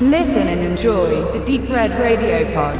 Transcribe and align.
Listen 0.00 0.48
and 0.48 0.60
enjoy 0.60 1.22
the 1.32 1.38
Deep 1.46 1.70
Red 1.70 1.92
Radio 2.00 2.44
Pod. 2.52 2.76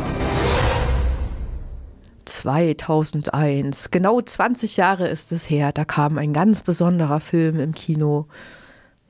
2001, 2.24 3.92
genau 3.92 4.20
20 4.20 4.76
Jahre 4.76 5.06
ist 5.06 5.30
es 5.30 5.48
her, 5.48 5.70
da 5.70 5.84
kam 5.84 6.18
ein 6.18 6.32
ganz 6.32 6.62
besonderer 6.62 7.20
Film 7.20 7.60
im 7.60 7.72
Kino. 7.72 8.26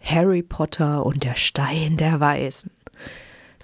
Harry 0.03 0.43
Potter 0.43 1.07
und 1.07 1.25
der 1.25 1.35
Stein 1.35 1.97
der 1.97 2.21
Weisen. 2.21 2.73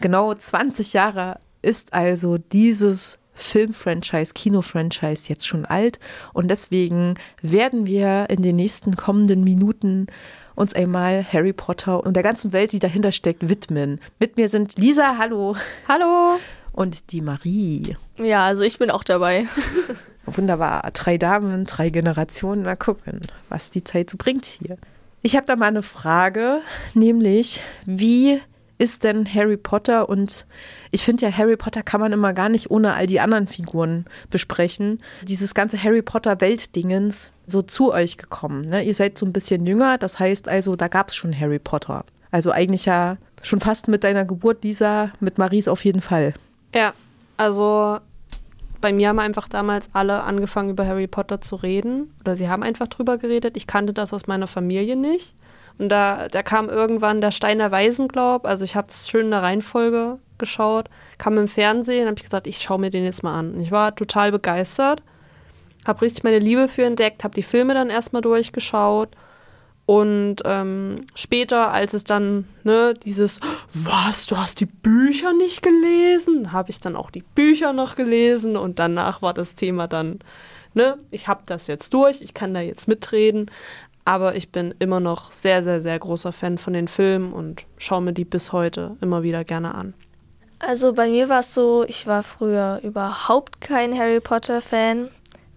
Genau 0.01 0.33
20 0.33 0.95
Jahre 0.95 1.39
ist 1.61 1.93
also 1.93 2.39
dieses 2.39 3.19
Filmfranchise, 3.35 4.33
Kinofranchise 4.33 5.29
jetzt 5.29 5.47
schon 5.47 5.67
alt 5.67 5.99
und 6.33 6.51
deswegen 6.51 7.17
werden 7.43 7.87
wir 7.87 8.31
in 8.31 8.41
den 8.41 8.57
nächsten 8.57 8.97
kommenden 8.97 9.45
Minuten 9.45 10.07
uns 10.55 10.75
einmal 10.75 11.25
Harry 11.25 11.53
Potter 11.53 12.05
und 12.05 12.15
der 12.15 12.23
ganzen 12.23 12.53
Welt, 12.53 12.73
die 12.73 12.79
dahinter 12.79 13.13
steckt, 13.13 13.49
widmen. 13.49 14.01
Mit 14.19 14.37
mir 14.37 14.49
sind 14.49 14.77
Lisa, 14.79 15.17
hallo. 15.19 15.57
Hallo. 15.89 16.39
Und 16.73 17.13
die 17.13 17.21
Marie. 17.21 17.97
Ja, 18.19 18.45
also 18.45 18.63
ich 18.63 18.79
bin 18.79 18.91
auch 18.91 19.05
dabei. 19.05 19.47
Wunderbar. 20.27 20.89
Drei 20.93 21.19
Damen, 21.19 21.65
drei 21.65 21.91
Generationen. 21.91 22.63
Mal 22.63 22.77
gucken, 22.77 23.21
was 23.49 23.71
die 23.71 23.85
Zeit 23.85 24.11
so 24.11 24.17
bringt 24.19 24.45
hier. 24.45 24.77
Ich 25.23 25.37
habe 25.37 25.47
da 25.47 25.57
mal 25.57 25.67
eine 25.67 25.83
Frage, 25.83 26.61
nämlich 26.95 27.61
wie 27.85 28.41
ist 28.81 29.05
denn 29.05 29.33
Harry 29.33 29.59
Potter? 29.59 30.09
Und 30.09 30.47
ich 30.91 31.05
finde 31.05 31.27
ja, 31.27 31.37
Harry 31.37 31.57
Potter 31.57 31.83
kann 31.83 32.01
man 32.01 32.13
immer 32.13 32.33
gar 32.33 32.49
nicht 32.49 32.71
ohne 32.71 32.95
all 32.95 33.07
die 33.07 33.21
anderen 33.21 33.47
Figuren 33.47 34.07
besprechen. 34.31 35.01
Dieses 35.23 35.55
ganze 35.55 35.83
Harry 35.83 36.01
Potter 36.01 36.41
Weltdingens 36.41 37.35
so 37.47 37.61
zu 37.61 37.93
euch 37.93 38.17
gekommen. 38.17 38.63
Ne? 38.63 38.83
Ihr 38.83 38.95
seid 38.95 39.19
so 39.19 39.27
ein 39.27 39.35
bisschen 39.35 39.67
jünger, 39.67 39.99
das 39.99 40.19
heißt 40.19 40.49
also, 40.49 40.77
da 40.77 40.89
gab 40.89 41.09
es 41.09 41.17
schon 41.17 41.39
Harry 41.39 41.59
Potter. 41.59 42.05
Also 42.31 42.53
eigentlich 42.53 42.87
ja 42.87 43.19
schon 43.43 43.61
fast 43.61 43.89
mit 43.89 44.03
deiner 44.03 44.25
Geburt, 44.25 44.65
Lisa, 44.65 45.13
mit 45.21 45.37
Maries 45.37 45.69
auf 45.69 45.85
jeden 45.85 46.01
Fall. 46.01 46.33
Ja, 46.75 46.95
also 47.37 47.99
bei 48.81 48.95
mir 48.95 49.09
haben 49.09 49.19
einfach 49.19 49.49
damals 49.49 49.91
alle 49.93 50.23
angefangen, 50.23 50.71
über 50.71 50.87
Harry 50.87 51.07
Potter 51.07 51.43
zu 51.43 51.57
reden. 51.57 52.15
Oder 52.21 52.35
sie 52.35 52.49
haben 52.49 52.63
einfach 52.63 52.89
drüber 52.89 53.19
geredet. 53.19 53.59
Ich 53.59 53.67
kannte 53.67 53.93
das 53.93 54.15
aus 54.15 54.27
meiner 54.27 54.47
Familie 54.47 54.97
nicht. 54.97 55.35
Und 55.81 55.89
da, 55.89 56.29
da 56.29 56.43
kam 56.43 56.69
irgendwann 56.69 57.23
der 57.23 57.31
Steiner 57.31 57.71
Waisenglaub. 57.71 58.45
Also 58.45 58.67
ich 58.67 58.77
habe 58.77 58.89
es 58.91 59.09
schön 59.09 59.25
in 59.25 59.31
der 59.31 59.43
Reihenfolge 59.43 60.19
geschaut. 60.37 60.91
Kam 61.17 61.39
im 61.39 61.49
Fernsehen, 61.49 62.07
habe 62.07 62.17
ich 62.19 62.25
gesagt, 62.25 62.47
ich 62.47 62.59
schaue 62.59 62.79
mir 62.79 62.91
den 62.91 63.03
jetzt 63.03 63.23
mal 63.23 63.39
an. 63.39 63.55
Und 63.55 63.61
ich 63.61 63.73
war 63.73 63.97
total 63.97 64.31
begeistert. 64.31 65.03
Habe 65.87 66.03
richtig 66.03 66.23
meine 66.23 66.39
Liebe 66.39 66.69
für 66.69 66.85
entdeckt, 66.85 67.25
habe 67.25 67.35
die 67.35 67.43
Filme 67.43 67.73
dann 67.73 67.89
erstmal 67.89 68.21
durchgeschaut. 68.21 69.09
Und 69.87 70.37
ähm, 70.45 71.01
später, 71.15 71.73
als 71.73 71.95
es 71.95 72.05
dann, 72.05 72.47
ne, 72.63 72.93
dieses, 72.93 73.41
was, 73.73 74.27
du 74.27 74.37
hast 74.37 74.61
die 74.61 74.67
Bücher 74.67 75.33
nicht 75.33 75.63
gelesen, 75.63 76.53
habe 76.53 76.69
ich 76.69 76.81
dann 76.81 76.95
auch 76.95 77.11
die 77.11 77.25
Bücher 77.35 77.73
noch 77.73 77.97
gelesen 77.97 78.59
und 78.59 78.79
danach 78.79 79.23
war 79.23 79.33
das 79.33 79.55
Thema 79.55 79.89
dann, 79.89 80.21
ne, 80.75 80.99
ich 81.11 81.27
habe 81.27 81.43
das 81.47 81.67
jetzt 81.67 81.95
durch, 81.95 82.21
ich 82.21 82.35
kann 82.35 82.53
da 82.53 82.61
jetzt 82.61 82.87
mitreden, 82.87 83.51
aber 84.11 84.37
ich 84.37 84.51
bin 84.51 84.75
immer 84.79 85.01
noch 85.01 85.33
sehr, 85.33 85.63
sehr, 85.63 85.81
sehr 85.83 85.99
großer 85.99 86.33
Fan 86.33 86.59
von 86.59 86.73
den 86.73 86.89
Filmen 86.89 87.33
und 87.33 87.65
schaue 87.79 88.03
mir 88.03 88.13
die 88.13 88.25
bis 88.25 88.53
heute 88.53 88.97
immer 89.01 89.23
wieder 89.23 89.45
gerne 89.45 89.75
an. 89.75 89.95
Also 90.59 90.93
bei 90.93 91.09
mir 91.09 91.29
war 91.29 91.41
es 91.41 91.55
so, 91.55 91.85
ich 91.89 92.07
war 92.07 92.23
früher 92.23 92.81
überhaupt 92.83 93.61
kein 93.61 93.97
Harry 93.97 94.21
Potter-Fan 94.21 95.09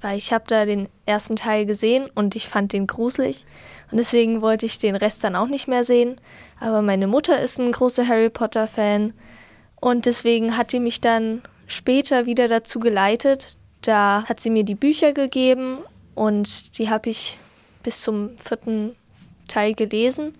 weil 0.03 0.17
ich 0.17 0.33
habe 0.33 0.43
da 0.47 0.65
den 0.65 0.89
ersten 1.05 1.37
Teil 1.37 1.65
gesehen 1.65 2.07
und 2.13 2.35
ich 2.35 2.47
fand 2.49 2.73
den 2.73 2.87
gruselig 2.87 3.45
und 3.89 3.97
deswegen 3.97 4.41
wollte 4.41 4.65
ich 4.65 4.77
den 4.77 4.95
Rest 4.95 5.23
dann 5.23 5.35
auch 5.35 5.47
nicht 5.47 5.67
mehr 5.67 5.85
sehen. 5.85 6.19
Aber 6.59 6.81
meine 6.81 7.07
Mutter 7.07 7.41
ist 7.41 7.57
ein 7.57 7.71
großer 7.71 8.05
Harry 8.07 8.29
Potter 8.29 8.67
Fan 8.67 9.13
und 9.79 10.05
deswegen 10.05 10.57
hat 10.57 10.73
die 10.73 10.81
mich 10.81 10.99
dann 10.99 11.41
später 11.67 12.25
wieder 12.25 12.49
dazu 12.49 12.81
geleitet. 12.81 13.57
Da 13.81 14.25
hat 14.27 14.41
sie 14.41 14.49
mir 14.49 14.65
die 14.65 14.75
Bücher 14.75 15.13
gegeben 15.13 15.77
und 16.15 16.77
die 16.77 16.89
habe 16.89 17.09
ich 17.09 17.39
bis 17.83 18.01
zum 18.01 18.37
vierten 18.37 18.95
Teil 19.47 19.73
gelesen. 19.73 20.35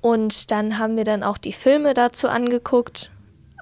Und 0.00 0.50
dann 0.50 0.78
haben 0.78 0.96
wir 0.96 1.04
dann 1.04 1.22
auch 1.22 1.38
die 1.38 1.52
Filme 1.52 1.94
dazu 1.94 2.28
angeguckt 2.28 3.10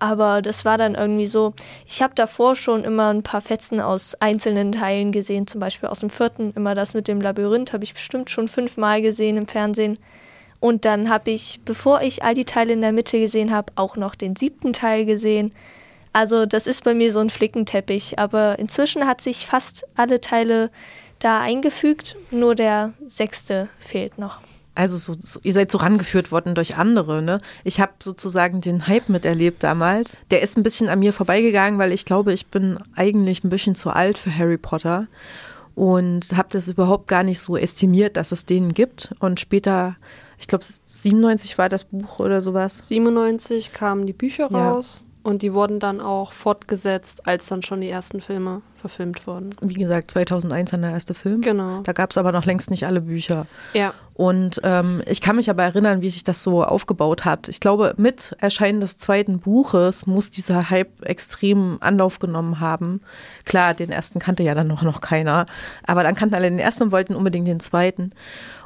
aber 0.03 0.43
das 0.43 0.65
war 0.65 0.79
dann 0.79 0.97
irgendwie 0.97 1.29
so, 1.29 1.55
ich 1.87 2.03
habe 2.03 2.13
davor 2.17 2.57
schon 2.57 2.83
immer 2.83 3.15
ein 3.15 3.23
paar 3.23 3.41
Fetzen 3.41 3.81
aus 3.81 4.17
einzelnen 4.17 4.73
Teilen 4.73 5.13
gesehen, 5.13 5.47
zum 5.47 5.61
Beispiel 5.61 5.89
aus 5.89 6.01
dem 6.01 6.11
vierten, 6.11 6.53
immer 6.57 6.75
das 6.75 6.95
mit 6.95 7.07
dem 7.07 7.21
Labyrinth 7.21 7.73
habe 7.73 7.85
ich 7.85 7.95
bestimmt 7.95 8.29
schon 8.29 8.49
fünfmal 8.49 9.01
gesehen 9.01 9.37
im 9.37 9.47
Fernsehen. 9.47 9.97
Und 10.59 10.85
dann 10.87 11.09
habe 11.09 11.31
ich, 11.31 11.61
bevor 11.65 12.03
ich 12.03 12.25
all 12.25 12.35
die 12.35 12.45
Teile 12.45 12.73
in 12.73 12.81
der 12.81 12.91
Mitte 12.91 13.21
gesehen 13.21 13.53
habe, 13.53 13.73
auch 13.77 13.97
noch 13.97 14.17
den 14.17 14.35
siebten 14.35 14.73
Teil 14.73 15.05
gesehen. 15.05 15.53
Also 16.13 16.47
das 16.47 16.67
ist 16.67 16.83
bei 16.83 16.95
mir 16.95 17.13
so 17.13 17.21
ein 17.21 17.31
Flickenteppich. 17.31 18.19
Aber 18.19 18.59
inzwischen 18.59 19.07
hat 19.07 19.21
sich 19.21 19.47
fast 19.47 19.85
alle 19.95 20.21
Teile 20.21 20.73
da 21.25 21.41
eingefügt, 21.41 22.17
nur 22.31 22.55
der 22.55 22.93
sechste 23.07 23.69
fehlt 23.79 24.19
noch 24.19 24.41
also 24.75 24.97
so, 24.97 25.15
so, 25.21 25.39
ihr 25.43 25.53
seid 25.53 25.71
so 25.71 25.79
rangeführt 25.79 26.33
worden 26.33 26.55
durch 26.55 26.77
andere, 26.77 27.23
ne? 27.23 27.39
Ich 27.65 27.81
habe 27.81 27.93
sozusagen 28.03 28.61
den 28.61 28.87
Hype 28.87 29.09
miterlebt 29.09 29.63
damals. 29.63 30.17
Der 30.31 30.43
ist 30.43 30.57
ein 30.57 30.63
bisschen 30.63 30.89
an 30.89 31.01
mir 31.01 31.13
vorbeigegangen, 31.13 31.79
weil 31.79 31.93
ich 31.93 32.05
glaube, 32.05 32.33
ich 32.33 32.47
bin 32.47 32.79
eigentlich 32.97 33.45
ein 33.45 33.51
bisschen 33.51 33.75
zu 33.75 33.91
alt 33.91 34.17
für 34.19 34.35
Harry 34.37 34.57
Potter 34.57 35.09
und 35.75 36.37
habe 36.37 36.49
das 36.51 36.69
überhaupt 36.69 37.07
gar 37.09 37.23
nicht 37.23 37.41
so 37.41 37.57
estimiert, 37.57 38.17
dass 38.17 38.33
es 38.33 38.47
den 38.47 38.73
gibt. 38.73 39.15
Und 39.21 39.41
später, 39.41 39.97
ich 40.39 40.47
glaube, 40.47 40.65
97 40.87 41.59
war 41.59 41.69
das 41.69 41.85
Buch 41.85 42.19
oder 42.19 42.41
sowas. 42.41 42.89
97 42.89 43.73
kamen 43.73 44.07
die 44.07 44.13
Bücher 44.13 44.51
raus. 44.51 45.05
Und 45.23 45.43
die 45.43 45.53
wurden 45.53 45.79
dann 45.79 46.01
auch 46.01 46.33
fortgesetzt, 46.33 47.27
als 47.29 47.47
dann 47.47 47.63
schon 47.63 47.81
die 47.81 47.89
ersten 47.89 48.21
Filme 48.21 48.63
verfilmt 48.75 49.27
wurden. 49.29 49.51
Wie 49.61 49.75
gesagt, 49.75 50.11
2001 50.11 50.71
dann 50.71 50.83
der 50.83 50.91
erste 50.91 51.15
Film. 51.15 51.41
Genau. 51.41 51.81
Da 51.83 51.93
gab 51.93 52.11
es 52.11 52.19
aber 52.19 52.33
noch 52.33 52.45
längst 52.45 52.71
nicht 52.71 52.87
alle 52.87 53.01
Bücher. 53.01 53.47
Ja. 53.73 53.95
Und 54.15 54.61
ähm, 54.65 55.01
ich 55.07 55.21
kann 55.21 55.37
mich 55.37 55.49
aber 55.49 55.63
erinnern, 55.63 56.03
wie 56.03 56.11
sich 56.11 56.25
das 56.25 56.43
so 56.43 56.65
aufgebaut 56.65 57.25
hat. 57.25 57.49
Ich 57.49 57.61
glaube, 57.61 57.95
mit 57.97 58.35
Erscheinen 58.39 58.81
des 58.81 58.99
zweiten 58.99 59.39
Buches 59.39 60.07
muss 60.07 60.31
dieser 60.31 60.71
Hype 60.71 61.03
extrem 61.03 61.79
Anlauf 61.81 62.19
genommen 62.19 62.59
haben. 62.59 63.01
Klar, 63.45 63.75
den 63.75 63.91
ersten 63.91 64.19
kannte 64.19 64.43
ja 64.43 64.55
dann 64.55 64.67
noch, 64.67 64.83
noch 64.83 65.01
keiner. 65.01 65.47
Aber 65.85 66.03
dann 66.03 66.17
kannten 66.17 66.35
alle 66.35 66.51
den 66.51 66.59
ersten 66.59 66.85
und 66.85 66.93
wollten 66.93 67.15
unbedingt 67.15 67.47
den 67.47 67.61
zweiten. 67.61 68.11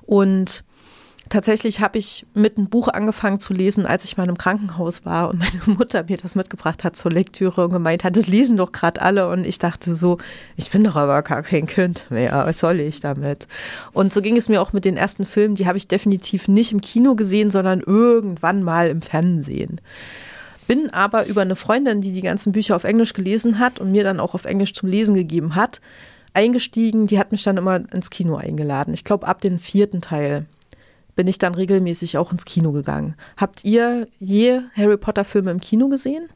Und 0.06 0.64
Tatsächlich 1.28 1.80
habe 1.80 1.98
ich 1.98 2.24
mit 2.34 2.56
einem 2.56 2.68
Buch 2.68 2.86
angefangen 2.86 3.40
zu 3.40 3.52
lesen, 3.52 3.84
als 3.84 4.04
ich 4.04 4.16
mal 4.16 4.28
im 4.28 4.38
Krankenhaus 4.38 5.04
war 5.04 5.28
und 5.28 5.40
meine 5.40 5.60
Mutter 5.78 6.04
mir 6.08 6.16
das 6.16 6.36
mitgebracht 6.36 6.84
hat 6.84 6.96
zur 6.96 7.10
Lektüre 7.10 7.64
und 7.64 7.72
gemeint 7.72 8.04
hat, 8.04 8.16
das 8.16 8.28
lesen 8.28 8.56
doch 8.56 8.70
gerade 8.70 9.02
alle. 9.02 9.28
Und 9.28 9.44
ich 9.44 9.58
dachte 9.58 9.96
so, 9.96 10.18
ich 10.56 10.70
bin 10.70 10.84
doch 10.84 10.94
aber 10.94 11.22
gar 11.22 11.42
kein 11.42 11.66
Kind 11.66 12.06
mehr, 12.10 12.44
was 12.46 12.60
soll 12.60 12.78
ich 12.78 13.00
damit? 13.00 13.48
Und 13.92 14.12
so 14.12 14.22
ging 14.22 14.36
es 14.36 14.48
mir 14.48 14.62
auch 14.62 14.72
mit 14.72 14.84
den 14.84 14.96
ersten 14.96 15.26
Filmen, 15.26 15.56
die 15.56 15.66
habe 15.66 15.78
ich 15.78 15.88
definitiv 15.88 16.46
nicht 16.46 16.70
im 16.70 16.80
Kino 16.80 17.16
gesehen, 17.16 17.50
sondern 17.50 17.80
irgendwann 17.80 18.62
mal 18.62 18.88
im 18.88 19.02
Fernsehen. 19.02 19.80
Bin 20.68 20.92
aber 20.92 21.26
über 21.26 21.42
eine 21.42 21.56
Freundin, 21.56 22.00
die 22.00 22.12
die 22.12 22.22
ganzen 22.22 22.52
Bücher 22.52 22.76
auf 22.76 22.84
Englisch 22.84 23.14
gelesen 23.14 23.58
hat 23.58 23.80
und 23.80 23.90
mir 23.90 24.04
dann 24.04 24.20
auch 24.20 24.34
auf 24.34 24.44
Englisch 24.44 24.74
zum 24.74 24.88
Lesen 24.88 25.14
gegeben 25.14 25.56
hat, 25.56 25.80
eingestiegen. 26.34 27.06
Die 27.06 27.18
hat 27.18 27.32
mich 27.32 27.42
dann 27.42 27.56
immer 27.56 27.76
ins 27.92 28.10
Kino 28.10 28.36
eingeladen. 28.36 28.94
Ich 28.94 29.04
glaube, 29.04 29.26
ab 29.26 29.40
dem 29.40 29.58
vierten 29.58 30.00
Teil 30.00 30.46
bin 31.16 31.26
ich 31.26 31.38
dann 31.38 31.54
regelmäßig 31.54 32.18
auch 32.18 32.30
ins 32.30 32.44
Kino 32.44 32.70
gegangen. 32.72 33.16
Habt 33.36 33.64
ihr 33.64 34.06
je 34.20 34.60
Harry 34.76 34.96
Potter 34.98 35.24
Filme 35.24 35.50
im 35.50 35.60
Kino 35.60 35.88
gesehen? 35.88 36.28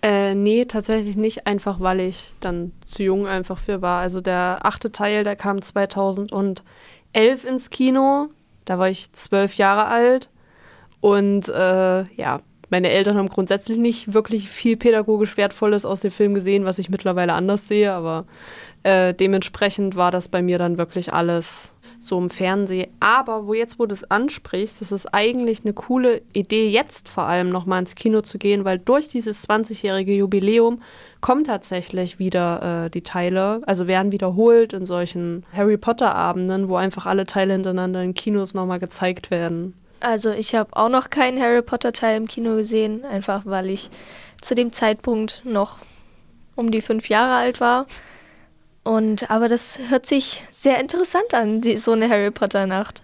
Äh, 0.00 0.34
nee, 0.34 0.64
tatsächlich 0.66 1.16
nicht, 1.16 1.46
einfach 1.46 1.80
weil 1.80 2.00
ich 2.00 2.34
dann 2.38 2.72
zu 2.86 3.02
jung 3.02 3.26
einfach 3.26 3.58
für 3.58 3.82
war. 3.82 4.00
Also 4.00 4.20
der 4.20 4.60
achte 4.62 4.92
Teil, 4.92 5.24
der 5.24 5.34
kam 5.34 5.60
2011 5.60 6.62
ins 7.44 7.70
Kino. 7.70 8.28
Da 8.64 8.78
war 8.78 8.88
ich 8.88 9.12
zwölf 9.12 9.54
Jahre 9.54 9.86
alt. 9.86 10.28
Und 11.00 11.48
äh, 11.48 12.04
ja, 12.14 12.40
meine 12.70 12.90
Eltern 12.90 13.16
haben 13.16 13.28
grundsätzlich 13.28 13.78
nicht 13.78 14.12
wirklich 14.12 14.50
viel 14.50 14.76
pädagogisch 14.76 15.36
Wertvolles 15.36 15.84
aus 15.84 16.00
dem 16.00 16.10
Film 16.10 16.34
gesehen, 16.34 16.64
was 16.64 16.78
ich 16.78 16.90
mittlerweile 16.90 17.32
anders 17.32 17.66
sehe. 17.66 17.92
Aber 17.92 18.26
äh, 18.82 19.14
dementsprechend 19.14 19.96
war 19.96 20.10
das 20.10 20.28
bei 20.28 20.42
mir 20.42 20.58
dann 20.58 20.78
wirklich 20.78 21.12
alles 21.12 21.72
so 22.00 22.18
im 22.18 22.30
Fernsehen. 22.30 22.90
Aber 23.00 23.46
wo 23.46 23.54
jetzt, 23.54 23.78
wo 23.78 23.86
du 23.86 23.94
es 23.94 24.08
ansprichst, 24.10 24.80
das 24.80 24.92
ist 24.92 25.06
eigentlich 25.12 25.60
eine 25.64 25.72
coole 25.72 26.22
Idee, 26.32 26.68
jetzt 26.68 27.08
vor 27.08 27.24
allem 27.24 27.50
nochmal 27.50 27.80
ins 27.80 27.94
Kino 27.94 28.22
zu 28.22 28.38
gehen, 28.38 28.64
weil 28.64 28.78
durch 28.78 29.08
dieses 29.08 29.48
20-jährige 29.48 30.14
Jubiläum 30.14 30.82
kommen 31.20 31.44
tatsächlich 31.44 32.18
wieder 32.18 32.84
äh, 32.86 32.90
die 32.90 33.02
Teile, 33.02 33.62
also 33.66 33.86
werden 33.86 34.12
wiederholt 34.12 34.72
in 34.72 34.86
solchen 34.86 35.44
Harry 35.52 35.76
Potter-Abenden, 35.76 36.68
wo 36.68 36.76
einfach 36.76 37.06
alle 37.06 37.26
Teile 37.26 37.54
hintereinander 37.54 38.02
in 38.02 38.14
Kinos 38.14 38.54
nochmal 38.54 38.78
gezeigt 38.78 39.30
werden. 39.30 39.74
Also 40.00 40.30
ich 40.30 40.54
habe 40.54 40.70
auch 40.76 40.88
noch 40.88 41.10
keinen 41.10 41.40
Harry 41.40 41.62
Potter-Teil 41.62 42.16
im 42.16 42.28
Kino 42.28 42.54
gesehen, 42.54 43.04
einfach 43.04 43.46
weil 43.46 43.70
ich 43.70 43.90
zu 44.40 44.54
dem 44.54 44.72
Zeitpunkt 44.72 45.42
noch 45.44 45.78
um 46.54 46.70
die 46.70 46.80
fünf 46.80 47.08
Jahre 47.08 47.34
alt 47.34 47.60
war. 47.60 47.86
Und 48.88 49.30
aber 49.30 49.48
das 49.48 49.78
hört 49.90 50.06
sich 50.06 50.42
sehr 50.50 50.80
interessant 50.80 51.34
an, 51.34 51.60
die, 51.60 51.76
so 51.76 51.92
eine 51.92 52.08
Harry 52.08 52.30
Potter 52.30 52.66
Nacht. 52.66 53.02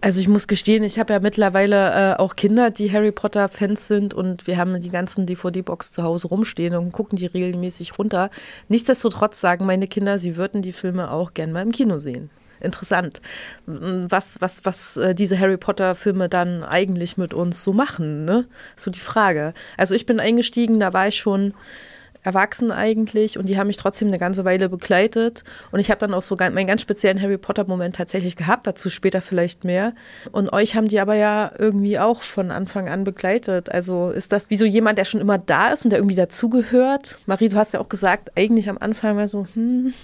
Also 0.00 0.18
ich 0.18 0.26
muss 0.26 0.48
gestehen, 0.48 0.82
ich 0.82 0.98
habe 0.98 1.12
ja 1.12 1.20
mittlerweile 1.20 2.14
äh, 2.14 2.16
auch 2.16 2.34
Kinder, 2.34 2.72
die 2.72 2.90
Harry 2.90 3.12
Potter-Fans 3.12 3.86
sind 3.86 4.12
und 4.12 4.48
wir 4.48 4.56
haben 4.56 4.80
die 4.80 4.90
ganzen 4.90 5.26
DVD-Box 5.26 5.92
zu 5.92 6.02
Hause 6.02 6.26
rumstehen 6.26 6.74
und 6.74 6.90
gucken 6.90 7.16
die 7.16 7.26
regelmäßig 7.26 7.96
runter. 7.96 8.28
Nichtsdestotrotz 8.66 9.40
sagen 9.40 9.66
meine 9.66 9.86
Kinder, 9.86 10.18
sie 10.18 10.34
würden 10.34 10.62
die 10.62 10.72
Filme 10.72 11.12
auch 11.12 11.32
gern 11.32 11.52
mal 11.52 11.62
im 11.62 11.70
Kino 11.70 12.00
sehen. 12.00 12.28
Interessant, 12.58 13.20
was, 13.66 14.40
was, 14.40 14.64
was 14.64 14.96
äh, 14.96 15.14
diese 15.14 15.38
Harry 15.38 15.58
Potter-Filme 15.58 16.28
dann 16.28 16.64
eigentlich 16.64 17.16
mit 17.16 17.34
uns 17.34 17.62
so 17.62 17.72
machen, 17.72 18.24
ne? 18.24 18.48
So 18.74 18.90
die 18.90 18.98
Frage. 18.98 19.54
Also 19.76 19.94
ich 19.94 20.06
bin 20.06 20.18
eingestiegen, 20.18 20.80
da 20.80 20.92
war 20.92 21.06
ich 21.06 21.18
schon 21.18 21.54
erwachsen 22.22 22.70
eigentlich 22.70 23.38
und 23.38 23.48
die 23.48 23.58
haben 23.58 23.66
mich 23.66 23.76
trotzdem 23.76 24.08
eine 24.08 24.18
ganze 24.18 24.44
Weile 24.44 24.68
begleitet 24.68 25.44
und 25.72 25.80
ich 25.80 25.90
habe 25.90 26.00
dann 26.00 26.12
auch 26.12 26.22
so 26.22 26.36
meinen 26.36 26.66
ganz 26.66 26.82
speziellen 26.82 27.20
Harry 27.20 27.38
Potter 27.38 27.64
Moment 27.66 27.96
tatsächlich 27.96 28.36
gehabt, 28.36 28.66
dazu 28.66 28.90
später 28.90 29.22
vielleicht 29.22 29.64
mehr 29.64 29.94
und 30.32 30.52
euch 30.52 30.76
haben 30.76 30.88
die 30.88 31.00
aber 31.00 31.14
ja 31.14 31.52
irgendwie 31.58 31.98
auch 31.98 32.22
von 32.22 32.50
Anfang 32.50 32.88
an 32.88 33.04
begleitet. 33.04 33.70
Also 33.70 34.10
ist 34.10 34.32
das 34.32 34.50
wie 34.50 34.56
so 34.56 34.64
jemand, 34.64 34.98
der 34.98 35.04
schon 35.04 35.20
immer 35.20 35.38
da 35.38 35.68
ist 35.68 35.84
und 35.84 35.90
der 35.90 35.98
irgendwie 35.98 36.16
dazugehört? 36.16 37.18
Marie, 37.26 37.48
du 37.48 37.56
hast 37.56 37.72
ja 37.72 37.80
auch 37.80 37.88
gesagt, 37.88 38.32
eigentlich 38.36 38.68
am 38.68 38.78
Anfang 38.78 39.16
mal 39.16 39.26
so, 39.26 39.46
hm, 39.54 39.94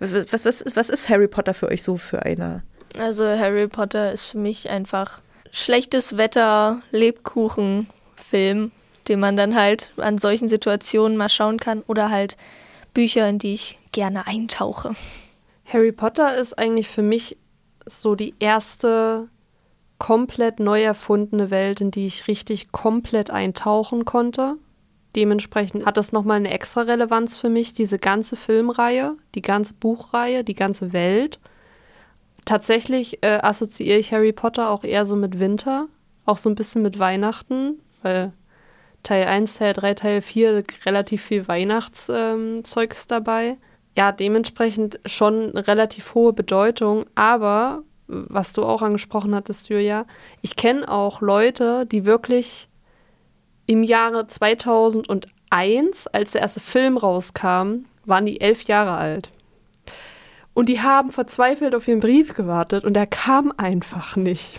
was, 0.00 0.32
was, 0.32 0.46
ist, 0.46 0.76
was 0.76 0.90
ist 0.90 1.08
Harry 1.08 1.28
Potter 1.28 1.54
für 1.54 1.68
euch 1.68 1.82
so 1.82 1.96
für 1.96 2.24
einer? 2.24 2.62
Also 2.98 3.24
Harry 3.24 3.68
Potter 3.68 4.12
ist 4.12 4.26
für 4.26 4.38
mich 4.38 4.70
einfach 4.70 5.20
schlechtes 5.52 6.16
Wetter, 6.16 6.82
Lebkuchen, 6.90 7.88
Film 8.16 8.72
den 9.08 9.20
man 9.20 9.36
dann 9.36 9.54
halt 9.54 9.92
an 9.96 10.18
solchen 10.18 10.48
Situationen 10.48 11.16
mal 11.16 11.28
schauen 11.28 11.58
kann 11.58 11.82
oder 11.86 12.10
halt 12.10 12.36
Bücher, 12.94 13.28
in 13.28 13.38
die 13.38 13.54
ich 13.54 13.78
gerne 13.92 14.26
eintauche. 14.26 14.94
Harry 15.64 15.92
Potter 15.92 16.36
ist 16.36 16.58
eigentlich 16.58 16.88
für 16.88 17.02
mich 17.02 17.36
so 17.86 18.14
die 18.14 18.34
erste 18.38 19.28
komplett 19.98 20.60
neu 20.60 20.82
erfundene 20.82 21.50
Welt, 21.50 21.80
in 21.80 21.90
die 21.90 22.06
ich 22.06 22.28
richtig 22.28 22.70
komplett 22.72 23.30
eintauchen 23.30 24.04
konnte. 24.04 24.56
Dementsprechend 25.16 25.84
hat 25.84 25.96
das 25.96 26.12
nochmal 26.12 26.36
eine 26.36 26.50
extra 26.50 26.82
Relevanz 26.82 27.36
für 27.36 27.48
mich, 27.48 27.74
diese 27.74 27.98
ganze 27.98 28.36
Filmreihe, 28.36 29.16
die 29.34 29.42
ganze 29.42 29.74
Buchreihe, 29.74 30.44
die 30.44 30.54
ganze 30.54 30.92
Welt. 30.92 31.38
Tatsächlich 32.44 33.22
äh, 33.22 33.38
assoziiere 33.42 33.98
ich 33.98 34.12
Harry 34.12 34.32
Potter 34.32 34.70
auch 34.70 34.84
eher 34.84 35.04
so 35.06 35.16
mit 35.16 35.38
Winter, 35.38 35.88
auch 36.24 36.38
so 36.38 36.48
ein 36.48 36.54
bisschen 36.54 36.82
mit 36.82 36.98
Weihnachten, 36.98 37.80
weil 38.02 38.32
Teil 39.02 39.24
1, 39.24 39.54
Teil 39.54 39.72
3, 39.72 39.94
Teil 39.94 40.22
4 40.22 40.64
relativ 40.84 41.22
viel 41.22 41.48
Weihnachtszeugs 41.48 43.02
ähm, 43.02 43.08
dabei. 43.08 43.56
Ja, 43.96 44.12
dementsprechend 44.12 45.00
schon 45.06 45.50
relativ 45.56 46.14
hohe 46.14 46.32
Bedeutung, 46.32 47.04
aber 47.14 47.82
was 48.06 48.52
du 48.52 48.64
auch 48.64 48.82
angesprochen 48.82 49.34
hattest, 49.34 49.68
Julia, 49.68 50.06
ich 50.40 50.56
kenne 50.56 50.88
auch 50.88 51.20
Leute, 51.20 51.84
die 51.86 52.04
wirklich 52.06 52.68
im 53.66 53.82
Jahre 53.82 54.26
2001, 54.26 56.06
als 56.06 56.32
der 56.32 56.40
erste 56.40 56.60
Film 56.60 56.96
rauskam, 56.96 57.84
waren 58.06 58.24
die 58.24 58.40
elf 58.40 58.64
Jahre 58.64 58.92
alt. 58.92 59.30
Und 60.54 60.68
die 60.68 60.80
haben 60.80 61.12
verzweifelt 61.12 61.74
auf 61.74 61.86
ihren 61.86 62.00
Brief 62.00 62.34
gewartet 62.34 62.84
und 62.84 62.96
er 62.96 63.06
kam 63.06 63.52
einfach 63.56 64.16
nicht. 64.16 64.58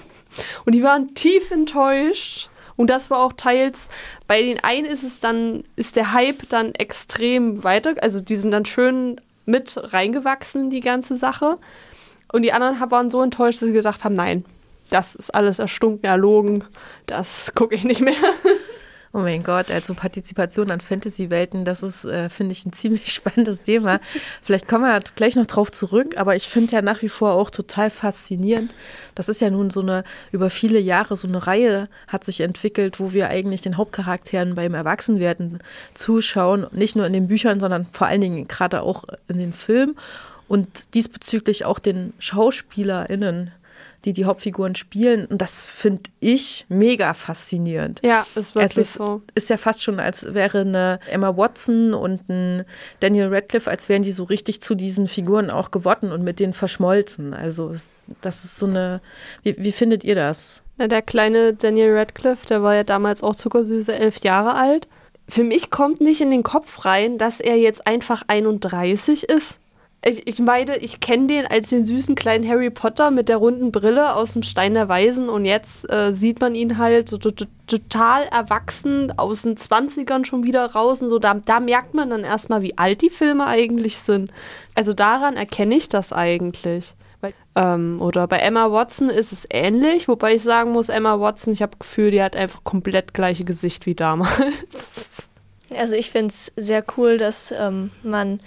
Und 0.65 0.74
die 0.74 0.83
waren 0.83 1.15
tief 1.15 1.51
enttäuscht 1.51 2.50
und 2.80 2.90
das 2.90 3.10
war 3.10 3.20
auch 3.20 3.34
teils, 3.34 3.90
bei 4.26 4.42
den 4.42 4.64
einen 4.64 4.86
ist 4.86 5.04
es 5.04 5.20
dann, 5.20 5.66
ist 5.76 5.98
der 5.98 6.14
Hype 6.14 6.48
dann 6.48 6.74
extrem 6.76 7.62
weiter, 7.66 7.96
also 8.00 8.22
die 8.22 8.38
sind 8.38 8.52
dann 8.52 8.64
schön 8.64 9.20
mit 9.46 9.76
reingewachsen 9.78 10.62
in 10.62 10.70
die 10.70 10.80
ganze 10.80 11.18
Sache. 11.18 11.58
Und 12.31 12.44
die 12.44 12.54
anderen 12.54 12.80
waren 12.90 13.12
so 13.12 13.22
enttäuscht, 13.22 13.62
dass 13.62 13.68
sie 13.68 13.74
gesagt 13.74 14.06
haben, 14.06 14.16
nein, 14.16 14.46
das 14.92 15.14
ist 15.14 15.36
alles 15.36 15.60
erstunken, 15.60 16.06
erlogen, 16.06 16.64
das 17.06 17.52
gucke 17.54 17.76
ich 17.76 17.84
nicht 17.84 18.00
mehr. 18.00 18.14
Oh 19.12 19.20
mein 19.20 19.42
Gott, 19.42 19.72
also 19.72 19.96
Partizipation 19.96 20.70
an 20.70 20.82
Fantasy-Welten, 20.82 21.66
das 21.66 21.82
ist, 21.82 22.06
äh, 22.06 22.30
finde 22.30 22.52
ich, 22.52 22.64
ein 22.66 22.74
ziemlich 22.74 23.12
spannendes 23.12 23.64
Thema. 23.64 24.00
Vielleicht 24.44 24.68
kommen 24.68 24.84
wir 24.84 25.00
gleich 25.16 25.36
noch 25.36 25.48
drauf 25.48 25.72
zurück, 25.72 26.20
aber 26.20 26.36
ich 26.36 26.48
finde 26.48 26.76
ja 26.76 26.84
nach 26.84 27.02
wie 27.02 27.10
vor 27.10 27.34
auch 27.34 27.50
total 27.50 27.90
faszinierend. 27.90 28.76
Das 29.16 29.28
ist 29.28 29.42
ja 29.42 29.50
nun 29.50 29.72
so 29.72 29.82
eine, 29.82 30.04
über 30.32 30.52
viele 30.52 30.80
Jahre 30.80 31.18
so 31.18 31.28
eine 31.28 31.48
Reihe 31.48 31.90
hat 32.08 32.24
sich 32.24 32.42
entwickelt, 32.42 33.00
wo 33.00 33.12
wir 33.12 33.30
eigentlich 33.30 33.62
den 33.62 33.78
Hauptcharakteren 33.78 34.54
beim 34.54 34.76
Erwachsenwerden 34.76 35.58
zuschauen, 35.96 36.68
nicht 36.72 36.96
nur 36.96 37.08
in 37.08 37.14
den 37.14 37.28
Büchern, 37.28 37.60
sondern 37.60 37.88
vor 37.92 38.06
allen 38.06 38.22
Dingen 38.22 38.48
gerade 38.48 38.84
auch 38.84 39.06
in 39.28 39.40
den 39.40 39.54
Filmen 39.54 39.96
und 40.48 40.94
diesbezüglich 40.94 41.66
auch 41.66 41.80
den 41.80 42.14
SchauspielerInnen 42.20 43.52
die 44.06 44.13
die 44.13 44.25
Hauptfiguren 44.25 44.75
spielen. 44.75 45.25
Und 45.25 45.42
das 45.42 45.69
finde 45.69 46.04
ich 46.19 46.66
mega 46.69 47.13
faszinierend. 47.13 48.00
Ja, 48.04 48.25
ist 48.36 48.56
wirklich 48.56 48.72
es 48.72 48.78
ist, 48.78 48.94
so. 48.94 49.22
Ist 49.36 49.50
ja 49.50 49.57
fast 49.57 49.84
schon, 49.84 50.00
als 50.00 50.34
wäre 50.34 50.62
eine 50.62 51.00
Emma 51.10 51.36
Watson 51.36 51.94
und 51.94 52.30
ein 52.30 52.66
Daniel 53.00 53.34
Radcliffe, 53.34 53.69
als 53.69 53.90
wären 53.90 54.04
die 54.04 54.12
so 54.12 54.24
richtig 54.24 54.62
zu 54.62 54.75
diesen 54.75 55.07
Figuren 55.07 55.50
auch 55.50 55.72
geworden 55.72 56.12
und 56.12 56.24
mit 56.24 56.40
denen 56.40 56.54
verschmolzen. 56.54 57.34
Also 57.34 57.72
das 58.22 58.44
ist 58.44 58.57
so 58.57 58.66
eine. 58.66 59.01
Wie, 59.44 59.56
wie 59.57 59.72
findet 59.72 60.04
ihr 60.04 60.16
das? 60.16 60.63
Na, 60.78 60.88
der 60.88 61.01
kleine 61.01 61.54
Daniel 61.54 61.98
Radcliffe, 61.98 62.48
der 62.48 62.63
war 62.63 62.75
ja 62.75 62.84
damals 62.84 63.22
auch 63.22 63.36
zuckersüße 63.36 63.94
elf 63.94 64.19
Jahre 64.19 64.56
alt. 64.56 64.88
Für 65.28 65.44
mich 65.44 65.69
kommt 65.69 66.01
nicht 66.01 66.22
in 66.22 66.31
den 66.31 66.42
Kopf 66.42 66.86
rein, 66.86 67.18
dass 67.18 67.40
er 67.40 67.57
jetzt 67.57 67.86
einfach 67.86 68.24
31 68.28 69.30
ist 69.30 69.60
ich, 70.01 70.28
ich 70.28 70.40
meine, 70.40 70.78
ich 70.78 71.01
kenne 71.01 71.28
den 71.28 71.46
als 71.46 71.69
den 71.69 71.86
süßen 71.86 72.16
kleinen 72.16 72.48
Harry 72.48 72.69
Potter 72.69 73.12
mit 73.12 73.28
der 73.28 73.38
runden 73.38 73.72
Brille 73.72 74.16
aus 74.16 74.34
dem 74.34 74.44
Stein 74.44 74.74
der 74.74 74.88
Weisen 74.88 75.28
und 75.28 75.44
jetzt 75.44 75.92
äh, 75.92 76.13
sieht 76.13 76.40
man 76.40 76.56
ihn 76.56 76.78
halt 76.78 77.10
so 77.10 77.18
total 77.18 78.24
erwachsen 78.24 79.12
aus 79.18 79.42
den 79.42 79.57
20ern 79.57 80.24
schon 80.24 80.44
wieder 80.44 80.72
raus 80.72 81.01
und 81.01 81.10
so. 81.10 81.19
Da, 81.19 81.34
da 81.34 81.60
merkt 81.60 81.94
man 81.94 82.10
dann 82.10 82.24
erstmal, 82.24 82.62
wie 82.62 82.78
alt 82.78 83.01
die 83.01 83.10
Filme 83.10 83.46
eigentlich 83.46 83.98
sind. 83.98 84.31
Also 84.74 84.94
daran 84.94 85.36
erkenne 85.36 85.75
ich 85.75 85.90
das 85.90 86.13
eigentlich. 86.13 86.96
Ähm, 87.56 88.00
oder 88.00 88.28
bei 88.28 88.38
Emma 88.38 88.72
Watson 88.72 89.10
ist 89.10 89.34
es 89.34 89.46
ähnlich, 89.50 90.07
wobei 90.07 90.36
ich 90.36 90.44
sagen 90.44 90.72
muss, 90.72 90.88
Emma 90.88 91.19
Watson, 91.19 91.51
ich 91.51 91.62
habe 91.62 91.74
das 91.78 91.80
Gefühl, 91.80 92.12
die 92.12 92.24
hat 92.24 92.38
einfach 92.38 92.63
komplett 92.63 93.13
gleiche 93.13 93.44
Gesicht 93.44 93.86
wie 93.86 93.96
damals. 93.96 95.30
Also 95.75 95.96
ich 95.96 96.10
finde 96.10 96.30
es 96.30 96.51
sehr 96.56 96.84
cool, 96.98 97.18
dass 97.18 97.54
ähm, 97.56 97.92
man 98.01 98.40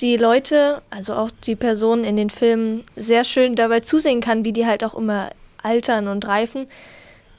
die 0.00 0.16
Leute, 0.16 0.82
also 0.90 1.14
auch 1.14 1.30
die 1.30 1.56
Personen 1.56 2.04
in 2.04 2.16
den 2.16 2.30
Filmen, 2.30 2.84
sehr 2.96 3.24
schön 3.24 3.54
dabei 3.54 3.80
zusehen 3.80 4.20
kann, 4.20 4.44
wie 4.44 4.52
die 4.52 4.66
halt 4.66 4.82
auch 4.84 4.94
immer 4.94 5.30
altern 5.62 6.08
und 6.08 6.26
reifen. 6.26 6.66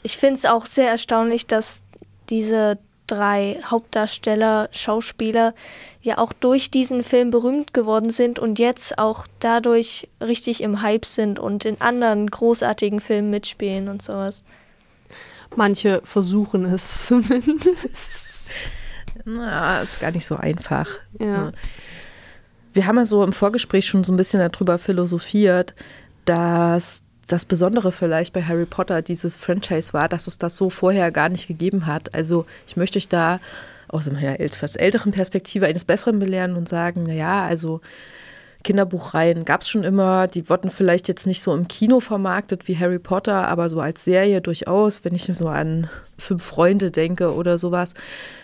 Ich 0.03 0.17
finde 0.17 0.35
es 0.35 0.45
auch 0.45 0.65
sehr 0.65 0.89
erstaunlich, 0.89 1.47
dass 1.47 1.83
diese 2.29 2.77
drei 3.07 3.59
Hauptdarsteller, 3.63 4.69
Schauspieler 4.71 5.53
ja 6.01 6.17
auch 6.17 6.33
durch 6.33 6.71
diesen 6.71 7.03
Film 7.03 7.29
berühmt 7.29 7.73
geworden 7.73 8.09
sind 8.09 8.39
und 8.39 8.57
jetzt 8.57 8.97
auch 8.99 9.27
dadurch 9.39 10.07
richtig 10.21 10.61
im 10.61 10.81
Hype 10.81 11.05
sind 11.05 11.39
und 11.39 11.65
in 11.65 11.81
anderen 11.81 12.29
großartigen 12.29 12.99
Filmen 12.99 13.29
mitspielen 13.29 13.89
und 13.89 14.01
sowas. 14.01 14.43
Manche 15.55 16.01
versuchen 16.05 16.65
es 16.65 17.07
zumindest. 17.07 18.49
Na, 19.25 19.81
ist 19.81 19.99
gar 19.99 20.11
nicht 20.11 20.25
so 20.25 20.35
einfach. 20.35 20.87
Ja 21.19 21.51
wir 22.73 22.87
haben 22.87 22.97
ja 22.97 23.05
so 23.05 23.23
im 23.23 23.33
Vorgespräch 23.33 23.85
schon 23.85 24.03
so 24.03 24.13
ein 24.13 24.17
bisschen 24.17 24.39
darüber 24.39 24.77
philosophiert, 24.77 25.73
dass 26.25 27.03
das 27.27 27.45
Besondere 27.45 27.91
vielleicht 27.91 28.33
bei 28.33 28.43
Harry 28.43 28.65
Potter 28.65 29.01
dieses 29.01 29.37
Franchise 29.37 29.93
war, 29.93 30.09
dass 30.09 30.27
es 30.27 30.37
das 30.37 30.57
so 30.57 30.69
vorher 30.69 31.11
gar 31.11 31.29
nicht 31.29 31.47
gegeben 31.47 31.85
hat. 31.85 32.13
Also 32.13 32.45
ich 32.67 32.75
möchte 32.75 32.97
euch 32.97 33.07
da 33.07 33.39
aus 33.87 34.09
meiner 34.09 34.39
etwas 34.39 34.75
älteren 34.75 35.11
Perspektive 35.11 35.65
eines 35.65 35.85
Besseren 35.85 36.19
belehren 36.19 36.55
und 36.55 36.67
sagen, 36.67 37.03
naja, 37.03 37.45
also 37.45 37.81
Kinderbuchreihen 38.63 39.45
gab 39.45 39.61
es 39.61 39.69
schon 39.69 39.83
immer, 39.83 40.27
die 40.27 40.49
wurden 40.49 40.69
vielleicht 40.69 41.07
jetzt 41.07 41.25
nicht 41.27 41.41
so 41.41 41.53
im 41.53 41.67
Kino 41.67 41.99
vermarktet 41.99 42.67
wie 42.67 42.77
Harry 42.77 42.99
Potter, 42.99 43.47
aber 43.47 43.69
so 43.69 43.79
als 43.79 44.03
Serie 44.03 44.41
durchaus, 44.41 45.03
wenn 45.03 45.15
ich 45.15 45.23
so 45.33 45.47
an 45.47 45.89
Fünf 46.17 46.43
Freunde 46.43 46.91
denke 46.91 47.33
oder 47.33 47.57
sowas. 47.57 47.93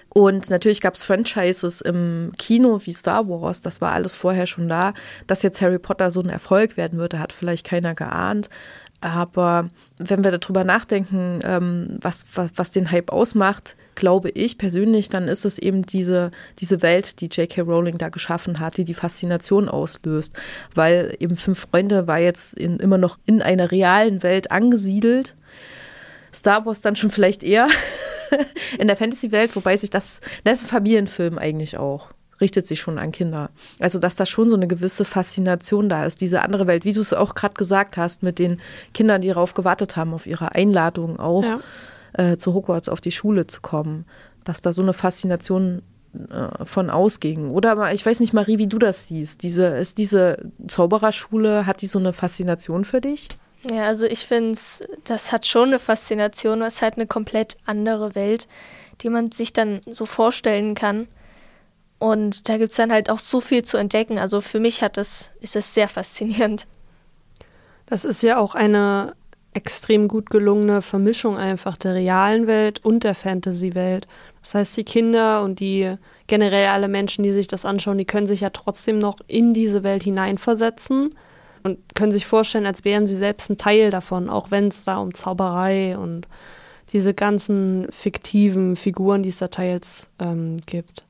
Und 0.10 0.50
natürlich 0.50 0.82
gab 0.82 0.96
es 0.96 1.04
Franchises 1.04 1.82
im 1.82 2.32
Kino 2.40 2.82
wie 2.84 2.94
Star 2.94 3.30
Wars, 3.30 3.62
das 3.62 3.82
war 3.82 3.92
alles 3.92 4.16
vorher 4.16 4.48
schon 4.48 4.68
da. 4.68 4.94
Dass 5.28 5.44
jetzt 5.44 5.62
Harry 5.62 5.78
Potter 5.78 6.10
so 6.10 6.22
ein 6.22 6.30
Erfolg 6.30 6.76
werden 6.76 6.98
würde, 6.98 7.20
hat 7.20 7.34
vielleicht 7.34 7.68
keiner 7.68 7.94
geahnt. 7.94 8.50
Aber 9.00 9.70
wenn 10.00 10.24
wir 10.24 10.32
darüber 10.32 10.63
nachdenken, 10.63 11.39
ähm, 11.44 11.98
was, 12.01 12.25
was, 12.34 12.50
was 12.56 12.72
den 12.72 12.89
Hype 12.89 13.12
ausmacht, 13.12 13.75
glaube 13.94 14.30
ich 14.30 14.58
persönlich, 14.58 15.10
dann 15.10 15.27
ist 15.27 15.46
es 15.46 15.60
eben 15.60 15.86
diese, 15.86 16.32
diese 16.60 16.82
Welt, 16.82 17.22
die 17.22 17.27
J.K. 17.27 17.62
Rowling 17.62 17.98
da 17.98 18.10
geschaffen 18.10 18.60
hat, 18.60 18.77
die 18.77 18.84
die 18.84 18.96
Faszination 18.96 19.70
auslöst. 19.70 20.34
Weil 20.74 21.16
eben 21.20 21.36
Fünf 21.36 21.68
Freunde 21.72 22.08
war 22.08 22.20
jetzt 22.20 22.56
in, 22.56 22.77
immer 22.77 22.98
noch 22.98 23.20
in 23.25 23.42
einer 23.42 23.72
realen 23.72 24.24
Welt 24.24 24.51
angesiedelt. 24.51 25.36
Star 26.34 26.66
Wars 26.66 26.82
dann 26.82 26.96
schon 26.96 27.12
vielleicht 27.12 27.44
eher. 27.44 27.68
in 28.80 28.88
der 28.88 28.98
Fantasy-Welt, 28.98 29.56
wobei 29.56 29.77
sich 29.77 29.89
das, 29.89 30.22
das 30.44 30.60
ist 30.60 30.66
ein 30.66 30.70
Familienfilm 30.70 31.38
eigentlich 31.38 31.77
auch. 31.77 32.10
Richtet 32.41 32.67
sich 32.67 32.79
schon 32.79 33.00
an 33.00 33.12
Kinder. 33.12 33.50
Also, 33.79 34.00
dass 34.00 34.15
da 34.15 34.25
schon 34.25 34.50
so 34.50 34.56
eine 34.56 34.67
gewisse 34.67 35.06
Faszination 35.06 35.89
da 35.89 36.06
ist, 36.06 36.22
diese 36.22 36.41
andere 36.41 36.67
Welt, 36.67 36.86
wie 36.86 36.94
du 36.94 37.00
es 37.01 37.13
auch 37.13 37.36
gerade 37.36 37.56
gesagt 37.56 37.98
hast, 37.98 38.24
mit 38.24 38.39
den 38.39 38.60
Kindern, 38.94 39.22
die 39.22 39.29
darauf 39.29 39.53
gewartet 39.53 39.96
haben, 39.96 40.13
auf 40.13 40.27
ihre 40.27 40.53
Einladung 40.56 41.20
auch 41.20 41.44
Ja. 41.44 41.60
äh, 42.13 42.38
zu 42.38 42.53
Hogwarts 42.53 42.89
auf 42.89 43.01
die 43.01 43.12
Schule 43.12 43.48
zu 43.48 43.62
kommen, 43.62 44.06
dass 44.44 44.62
da 44.62 44.72
so 44.74 44.82
eine 44.82 44.94
Faszination 44.94 45.82
äh, 46.29 46.63
von 46.65 46.89
ausging. 46.89 47.50
Oder 47.51 47.72
aber, 47.72 47.94
ich 47.94 48.06
weiß 48.06 48.20
nicht, 48.20 48.34
Marie, 48.34 48.58
wie 48.60 48.67
du 48.67 48.79
das 48.79 49.08
siehst. 49.08 49.44
Diese, 49.44 49.65
ist 49.67 49.98
diese 49.98 50.38
Zaubererschule, 50.67 51.65
hat 51.65 51.82
die 51.82 51.88
so 51.88 52.00
eine 52.00 52.13
Faszination 52.13 52.86
für 52.86 53.01
dich? 53.01 53.27
Ja, 53.70 53.88
also 53.88 54.06
ich 54.06 54.20
finde, 54.25 54.58
das 55.03 55.32
hat 55.32 55.46
schon 55.46 55.70
eine 55.70 55.79
Faszination, 55.79 56.60
weil 56.62 56.67
es 56.67 56.82
halt 56.82 56.96
eine 56.96 57.08
komplett 57.08 57.58
andere 57.65 58.15
Welt, 58.15 58.48
die 59.01 59.10
man 59.10 59.32
sich 59.32 59.51
dann 59.51 59.82
so 59.88 60.06
vorstellen 60.06 60.75
kann. 60.75 61.08
Und 62.00 62.48
da 62.48 62.58
gibt 62.58 62.72
es 62.72 62.77
dann 62.77 62.92
halt 62.92 63.10
auch 63.10 63.20
so 63.20 63.42
viel 63.42 63.63
zu 63.63 63.77
entdecken. 63.77 64.20
Also 64.20 64.42
für 64.42 64.60
mich 64.60 64.84
hat 64.84 64.98
das, 64.98 65.32
ist 65.42 65.56
das 65.56 65.74
sehr 65.74 65.88
faszinierend. 65.88 66.68
Das 67.88 68.06
ist 68.06 68.22
ja 68.22 68.38
auch 68.38 68.54
eine 68.54 69.16
extrem 69.54 70.08
gut 70.08 70.30
gelungene 70.30 70.84
Vermischung 70.84 71.36
einfach 71.36 71.77
der 71.77 71.96
realen 71.96 72.46
Welt 72.46 72.86
und 72.86 73.04
der 73.04 73.16
Fantasy-Welt. 73.16 74.08
Das 74.44 74.54
heißt, 74.54 74.77
die 74.77 74.84
Kinder 74.84 75.42
und 75.42 75.60
die 75.60 75.96
generell 76.27 76.68
alle 76.68 76.88
Menschen, 76.88 77.24
die 77.24 77.32
sich 77.32 77.48
das 77.48 77.66
anschauen, 77.66 77.98
die 77.98 78.06
können 78.06 78.27
sich 78.27 78.42
ja 78.42 78.51
trotzdem 78.51 79.00
noch 79.00 79.16
in 79.27 79.56
diese 79.56 79.84
Welt 79.84 80.04
hineinversetzen 80.04 81.16
und 81.63 81.96
können 81.96 82.12
sich 82.12 82.27
vorstellen, 82.27 82.68
als 82.68 82.86
wären 82.86 83.08
sie 83.08 83.18
selbst 83.18 83.50
ein 83.50 83.58
Teil 83.58 83.89
davon, 83.89 84.30
auch 84.30 84.51
wenn 84.51 84.68
es 84.68 84.84
da 84.84 84.98
um 84.98 85.13
Zauberei 85.16 85.98
und 85.98 86.27
diese 86.94 87.13
ganzen 87.13 87.88
fiktiven 87.92 88.75
Figuren, 88.75 89.24
die 89.24 89.30
es 89.30 89.38
da 89.38 89.48
teils 89.48 90.08
ähm, 90.20 90.58
gibt. 90.68 91.07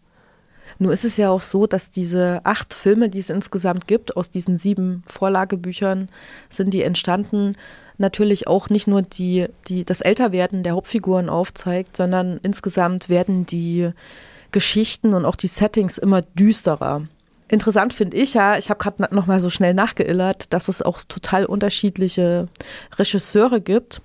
Nur 0.79 0.93
ist 0.93 1.05
es 1.05 1.17
ja 1.17 1.29
auch 1.29 1.41
so, 1.41 1.65
dass 1.67 1.89
diese 1.89 2.41
acht 2.43 2.74
Filme, 2.74 3.10
die 3.10 3.19
es 3.19 3.29
insgesamt 3.29 3.88
gibt, 3.88 4.15
aus 4.15 4.29
diesen 4.29 4.57
sieben 4.57 5.03
Vorlagebüchern, 5.07 6.10
sind 6.50 6.74
die 6.74 6.84
entstanden, 6.84 7.55
natürlich 7.98 8.48
auch 8.48 8.69
nicht 8.69 8.88
nur 8.88 9.01
die, 9.01 9.48
die 9.67 9.86
das 9.86 10.01
Älterwerden 10.01 10.63
der 10.63 10.74
Hauptfiguren 10.74 11.29
aufzeigt, 11.29 11.98
sondern 11.98 12.39
insgesamt 12.43 13.10
werden 13.10 13.46
die 13.46 13.89
Geschichten 14.51 15.13
und 15.13 15.25
auch 15.25 15.36
die 15.36 15.48
Settings 15.48 15.98
immer 15.98 16.22
düsterer. 16.22 17.07
Interessant 17.50 17.93
finde 17.93 18.17
ich 18.17 18.34
ja, 18.34 18.57
ich 18.57 18.69
habe 18.69 18.79
gerade 18.79 19.15
noch 19.15 19.25
mal 19.25 19.39
so 19.39 19.50
schnell 19.50 19.74
nachgeillert, 19.74 20.53
dass 20.53 20.67
es 20.67 20.81
auch 20.81 21.01
total 21.07 21.46
unterschiedliche 21.46 22.50
Regisseure 22.98 23.62
gibt, 23.62 24.01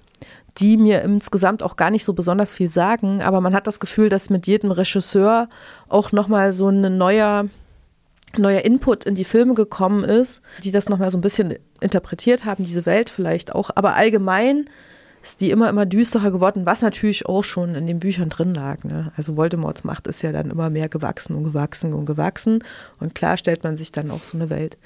die 0.59 0.77
mir 0.77 1.03
insgesamt 1.03 1.63
auch 1.63 1.77
gar 1.77 1.91
nicht 1.91 2.05
so 2.05 2.13
besonders 2.13 2.53
viel 2.53 2.69
sagen, 2.69 3.23
aber 3.23 3.41
man 3.41 3.55
hat 3.55 3.67
das 3.67 3.81
Gefühl, 3.81 4.09
dass 4.09 4.31
mit 4.31 4.47
jedem 4.47 4.71
Regisseur 4.71 5.49
auch 5.89 6.13
noch 6.13 6.29
mal 6.29 6.53
so 6.53 6.69
ein 6.69 6.99
neuer 6.99 7.47
neuer 8.39 8.63
Input 8.63 9.05
in 9.05 9.15
die 9.15 9.25
Filme 9.25 9.53
gekommen 9.53 10.05
ist, 10.05 10.41
die 10.65 10.71
das 10.71 10.89
noch 10.89 10.97
mal 10.97 11.11
so 11.11 11.19
ein 11.19 11.23
bisschen 11.23 11.55
interpretiert 11.81 12.47
haben, 12.47 12.65
diese 12.65 12.87
Welt 12.87 13.11
vielleicht 13.11 13.55
auch, 13.55 13.69
aber 13.75 13.95
allgemein 13.95 14.71
ist 15.23 15.41
die 15.41 15.51
immer, 15.51 15.69
immer 15.69 15.87
düsterer 15.87 16.31
geworden, 16.33 16.67
was 16.67 16.83
natürlich 16.83 17.27
auch 17.27 17.45
schon 17.45 17.75
in 17.77 17.87
den 17.87 18.01
Büchern 18.01 18.29
drin 18.29 18.55
lag. 18.55 18.83
Ne? 18.83 19.13
Also 19.17 19.37
Voldemorts 19.37 19.85
Macht 19.85 20.09
ist 20.09 20.23
ja 20.23 20.33
dann 20.33 20.51
immer 20.51 20.69
mehr 20.69 20.89
gewachsen 20.89 21.37
und 21.37 21.45
gewachsen 21.45 21.95
und 21.95 22.07
gewachsen. 22.07 22.65
Und 22.99 23.15
klar 23.15 23.37
stellt 23.37 23.63
man 23.63 23.77
sich 23.77 23.93
dann 23.93 24.11
auch 24.11 24.25
so 24.25 24.37
eine 24.37 24.51
Welt 24.51 24.79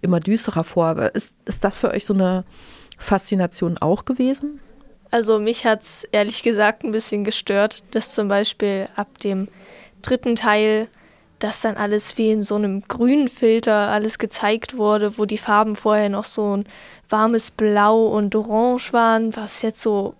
immer 0.00 0.18
düsterer 0.18 0.64
vor. 0.64 0.86
Aber 0.86 1.14
ist, 1.14 1.36
ist 1.44 1.62
das 1.62 1.78
für 1.78 1.92
euch 1.92 2.04
so 2.04 2.14
eine 2.14 2.44
Faszination 2.98 3.78
auch 3.78 4.04
gewesen? 4.04 4.58
Also 5.12 5.38
mich 5.38 5.64
hat 5.64 5.82
es 5.82 6.04
ehrlich 6.10 6.42
gesagt 6.42 6.82
ein 6.82 6.90
bisschen 6.90 7.22
gestört, 7.22 7.84
dass 7.92 8.14
zum 8.14 8.26
Beispiel 8.26 8.88
ab 8.96 9.20
dem 9.20 9.46
dritten 10.02 10.34
Teil 10.34 10.88
dass 11.42 11.60
dann 11.60 11.76
alles 11.76 12.18
wie 12.18 12.30
in 12.30 12.42
so 12.42 12.54
einem 12.54 12.82
grünen 12.86 13.26
Filter 13.26 13.74
alles 13.74 14.18
gezeigt 14.18 14.76
wurde, 14.76 15.18
wo 15.18 15.24
die 15.24 15.38
Farben 15.38 15.74
vorher 15.74 16.08
noch 16.08 16.24
so 16.24 16.56
ein 16.56 16.66
warmes 17.08 17.50
Blau 17.50 18.06
und 18.06 18.36
Orange 18.36 18.92
waren, 18.92 19.34
was 19.34 19.62
jetzt 19.62 19.80
so, 19.80 20.14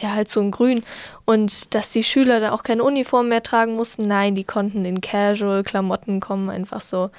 ja, 0.00 0.12
halt 0.12 0.28
so 0.28 0.40
ein 0.40 0.50
Grün. 0.50 0.82
Und 1.24 1.72
dass 1.74 1.92
die 1.92 2.02
Schüler 2.02 2.40
dann 2.40 2.52
auch 2.52 2.64
keine 2.64 2.82
Uniform 2.82 3.28
mehr 3.28 3.44
tragen 3.44 3.76
mussten. 3.76 4.08
Nein, 4.08 4.34
die 4.34 4.42
konnten 4.42 4.84
in 4.84 5.00
Casual-Klamotten 5.00 6.18
kommen, 6.18 6.50
einfach 6.50 6.80
so. 6.80 7.10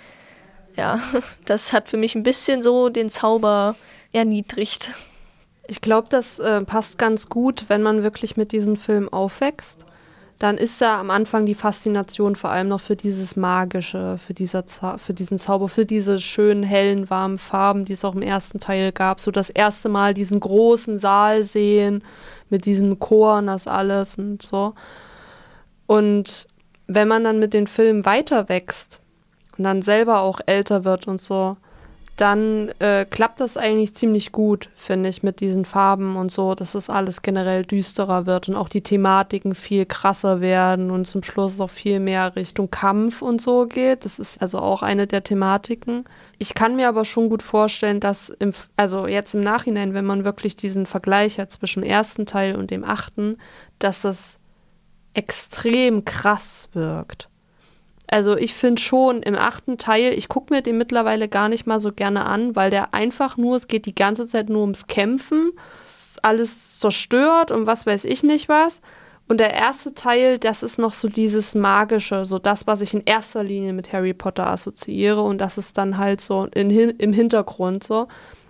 Ja, 0.75 1.00
das 1.45 1.71
hat 1.71 1.88
für 1.88 1.97
mich 1.97 2.15
ein 2.15 2.24
bisschen 2.24 2.62
so 2.62 2.89
den 2.89 3.09
Zauber 3.09 3.75
erniedrigt. 4.12 4.93
Ich 5.67 5.81
glaube, 5.81 6.07
das 6.09 6.39
äh, 6.39 6.62
passt 6.62 6.97
ganz 6.97 7.29
gut, 7.29 7.65
wenn 7.67 7.83
man 7.83 8.03
wirklich 8.03 8.38
mit 8.38 8.51
diesem 8.51 8.77
Film 8.77 9.09
aufwächst 9.09 9.86
dann 10.39 10.57
ist 10.57 10.81
da 10.81 11.00
am 11.00 11.09
Anfang 11.09 11.47
die 11.47 11.55
Faszination 11.55 12.36
vor 12.36 12.51
allem 12.51 12.67
noch 12.67 12.81
für 12.81 12.95
dieses 12.95 13.36
Magische, 13.36 14.19
für, 14.19 14.36
dieser 14.36 14.67
Za 14.67 14.97
für 14.97 15.13
diesen 15.13 15.39
Zauber, 15.39 15.67
für 15.67 15.86
diese 15.86 16.19
schönen, 16.19 16.62
hellen, 16.62 17.09
warmen 17.09 17.39
Farben, 17.39 17.86
die 17.86 17.93
es 17.93 18.05
auch 18.05 18.13
im 18.13 18.21
ersten 18.21 18.59
Teil 18.59 18.91
gab. 18.91 19.19
So 19.19 19.31
das 19.31 19.50
erste 19.50 19.89
Mal 19.89 20.13
diesen 20.13 20.39
großen 20.39 21.00
Saal 21.00 21.43
sehen 21.43 22.03
mit 22.50 22.65
diesem 22.65 23.00
Chor 23.00 23.38
und 23.38 23.47
das 23.47 23.67
alles 23.67 24.17
und 24.17 24.43
so. 24.43 24.75
Und 25.88 26.47
wenn 26.86 27.07
man 27.07 27.24
dann 27.24 27.39
mit 27.39 27.53
den 27.53 27.65
Filmen 27.65 28.05
weiter 28.05 28.47
wächst 28.47 29.00
und 29.57 29.63
dann 29.63 29.81
selber 29.81 30.19
auch 30.21 30.39
älter 30.45 30.83
wird 30.83 31.07
und 31.07 31.19
so, 31.19 31.57
dann 32.17 32.69
äh, 32.79 33.05
klappt 33.05 33.39
das 33.39 33.57
eigentlich 33.57 33.93
ziemlich 33.93 34.31
gut, 34.31 34.69
finde 34.75 35.07
ich, 35.07 35.21
mit 35.21 35.39
diesen 35.39 35.65
Farben 35.65 36.15
und 36.15 36.31
so, 36.31 36.55
dass 36.55 36.74
es 36.74 36.89
alles 36.89 37.21
generell 37.21 37.63
düsterer 37.63 38.25
wird 38.25 38.50
und 38.50 38.55
auch 38.55 38.69
die 38.69 38.81
Thematiken 38.81 39.53
viel 39.53 39.86
krasser 39.86 40.41
werden 40.41 40.89
und 40.89 41.05
zum 41.05 41.21
Schluss 41.21 41.62
auch 41.62 41.69
viel 41.69 42.00
mehr 42.00 42.36
Richtung 42.36 42.71
Kampf 42.71 43.21
und 43.21 43.39
so 43.39 43.67
geht. 43.67 44.03
Das 44.03 44.17
ist 44.17 44.41
also 44.41 44.57
auch 44.57 44.81
eine 44.81 45.05
der 45.05 45.24
Thematiken. 45.24 46.05
Ich 46.39 46.55
kann 46.55 46.75
mir 46.75 46.89
aber 46.89 47.05
schon 47.05 47.29
gut 47.29 47.43
vorstellen, 47.43 48.00
dass 48.00 48.29
im, 48.29 48.51
also 48.75 49.05
jetzt 49.05 49.36
im 49.36 49.41
Nachhinein, 49.41 49.93
wenn 49.93 50.05
man 50.05 50.25
wirklich 50.25 50.55
diesen 50.55 50.88
Vergleich 50.88 51.39
hat 51.39 51.51
zwischen 51.51 51.83
dem 51.83 51.89
ersten 51.89 52.25
Teil 52.25 52.55
und 52.55 52.71
dem 52.71 52.83
achten, 52.83 53.38
dass 53.77 54.01
das 54.01 54.39
extrem 55.13 56.03
krass 56.03 56.67
wirkt. 56.74 57.29
Also 58.08 58.38
ich 58.38 58.54
finde 58.54 58.82
schon 58.82 59.22
im 59.22 59.36
achten 59.36 59.78
Teil, 59.78 60.14
ich 60.14 60.30
gucke 60.30 60.54
mir 60.54 60.62
den 60.62 60.78
mittlerweile 60.78 61.28
gar 61.28 61.50
nicht 61.50 61.68
mal 61.68 61.80
so 61.80 61.92
gerne 61.92 62.26
an, 62.26 62.56
weil 62.56 62.70
der 62.70 62.94
einfach 62.94 63.36
nur, 63.36 63.58
es 63.58 63.68
geht 63.68 63.86
die 63.86 63.96
ganze 63.96 64.28
Zeit 64.28 64.50
nur 64.50 64.62
ums 64.62 64.88
Kämpfen, 64.88 65.52
alles 66.24 66.80
zerstört 66.80 67.52
und 67.52 67.66
was 67.66 67.86
weiß 67.86 68.06
ich 68.06 68.24
nicht 68.24 68.48
was. 68.48 68.82
Und 69.28 69.40
der 69.42 69.54
erste 69.54 69.94
Teil, 69.94 70.40
das 70.40 70.64
ist 70.64 70.80
noch 70.80 70.94
so 70.94 71.10
dieses 71.10 71.54
Magische, 71.54 72.24
so 72.24 72.40
das, 72.40 72.66
was 72.66 72.80
ich 72.80 72.94
in 72.94 73.02
erster 73.06 73.44
Linie 73.44 73.74
mit 73.74 73.92
Harry 73.92 74.14
Potter 74.14 74.48
assoziiere 74.48 75.22
und 75.22 75.40
das 75.40 75.58
ist 75.58 75.78
dann 75.78 75.98
halt 75.98 76.22
so 76.22 76.46
in, 76.46 76.70
im 76.72 77.12
Hintergrund 77.12 77.84
so. 77.84 78.08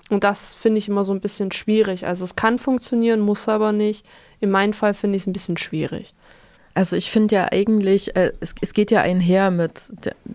Und 0.10 0.24
das 0.24 0.54
finde 0.54 0.78
ich 0.78 0.88
immer 0.88 1.04
so 1.04 1.14
ein 1.14 1.20
bisschen 1.20 1.52
schwierig. 1.52 2.06
Also 2.06 2.24
es 2.24 2.36
kann 2.36 2.60
funktionieren, 2.60 3.20
muss 3.20 3.50
aber 3.50 3.72
nicht. 3.72 4.06
In 4.40 4.52
meinem 4.52 4.74
Fall 4.74 4.94
finde 4.94 5.18
ich 5.18 5.24
es 5.24 5.28
ein 5.28 5.34
bisschen 5.34 5.58
schwierig. 5.58 6.14
Also 6.78 6.96
ich 6.96 7.10
finde 7.10 7.34
ja 7.34 7.52
eigentlich, 7.52 8.16
äh, 8.16 8.34
es, 8.40 8.54
es, 8.62 8.72
geht 8.76 8.92
ja 8.92 9.02
einher 9.02 9.50
mit, 9.50 9.92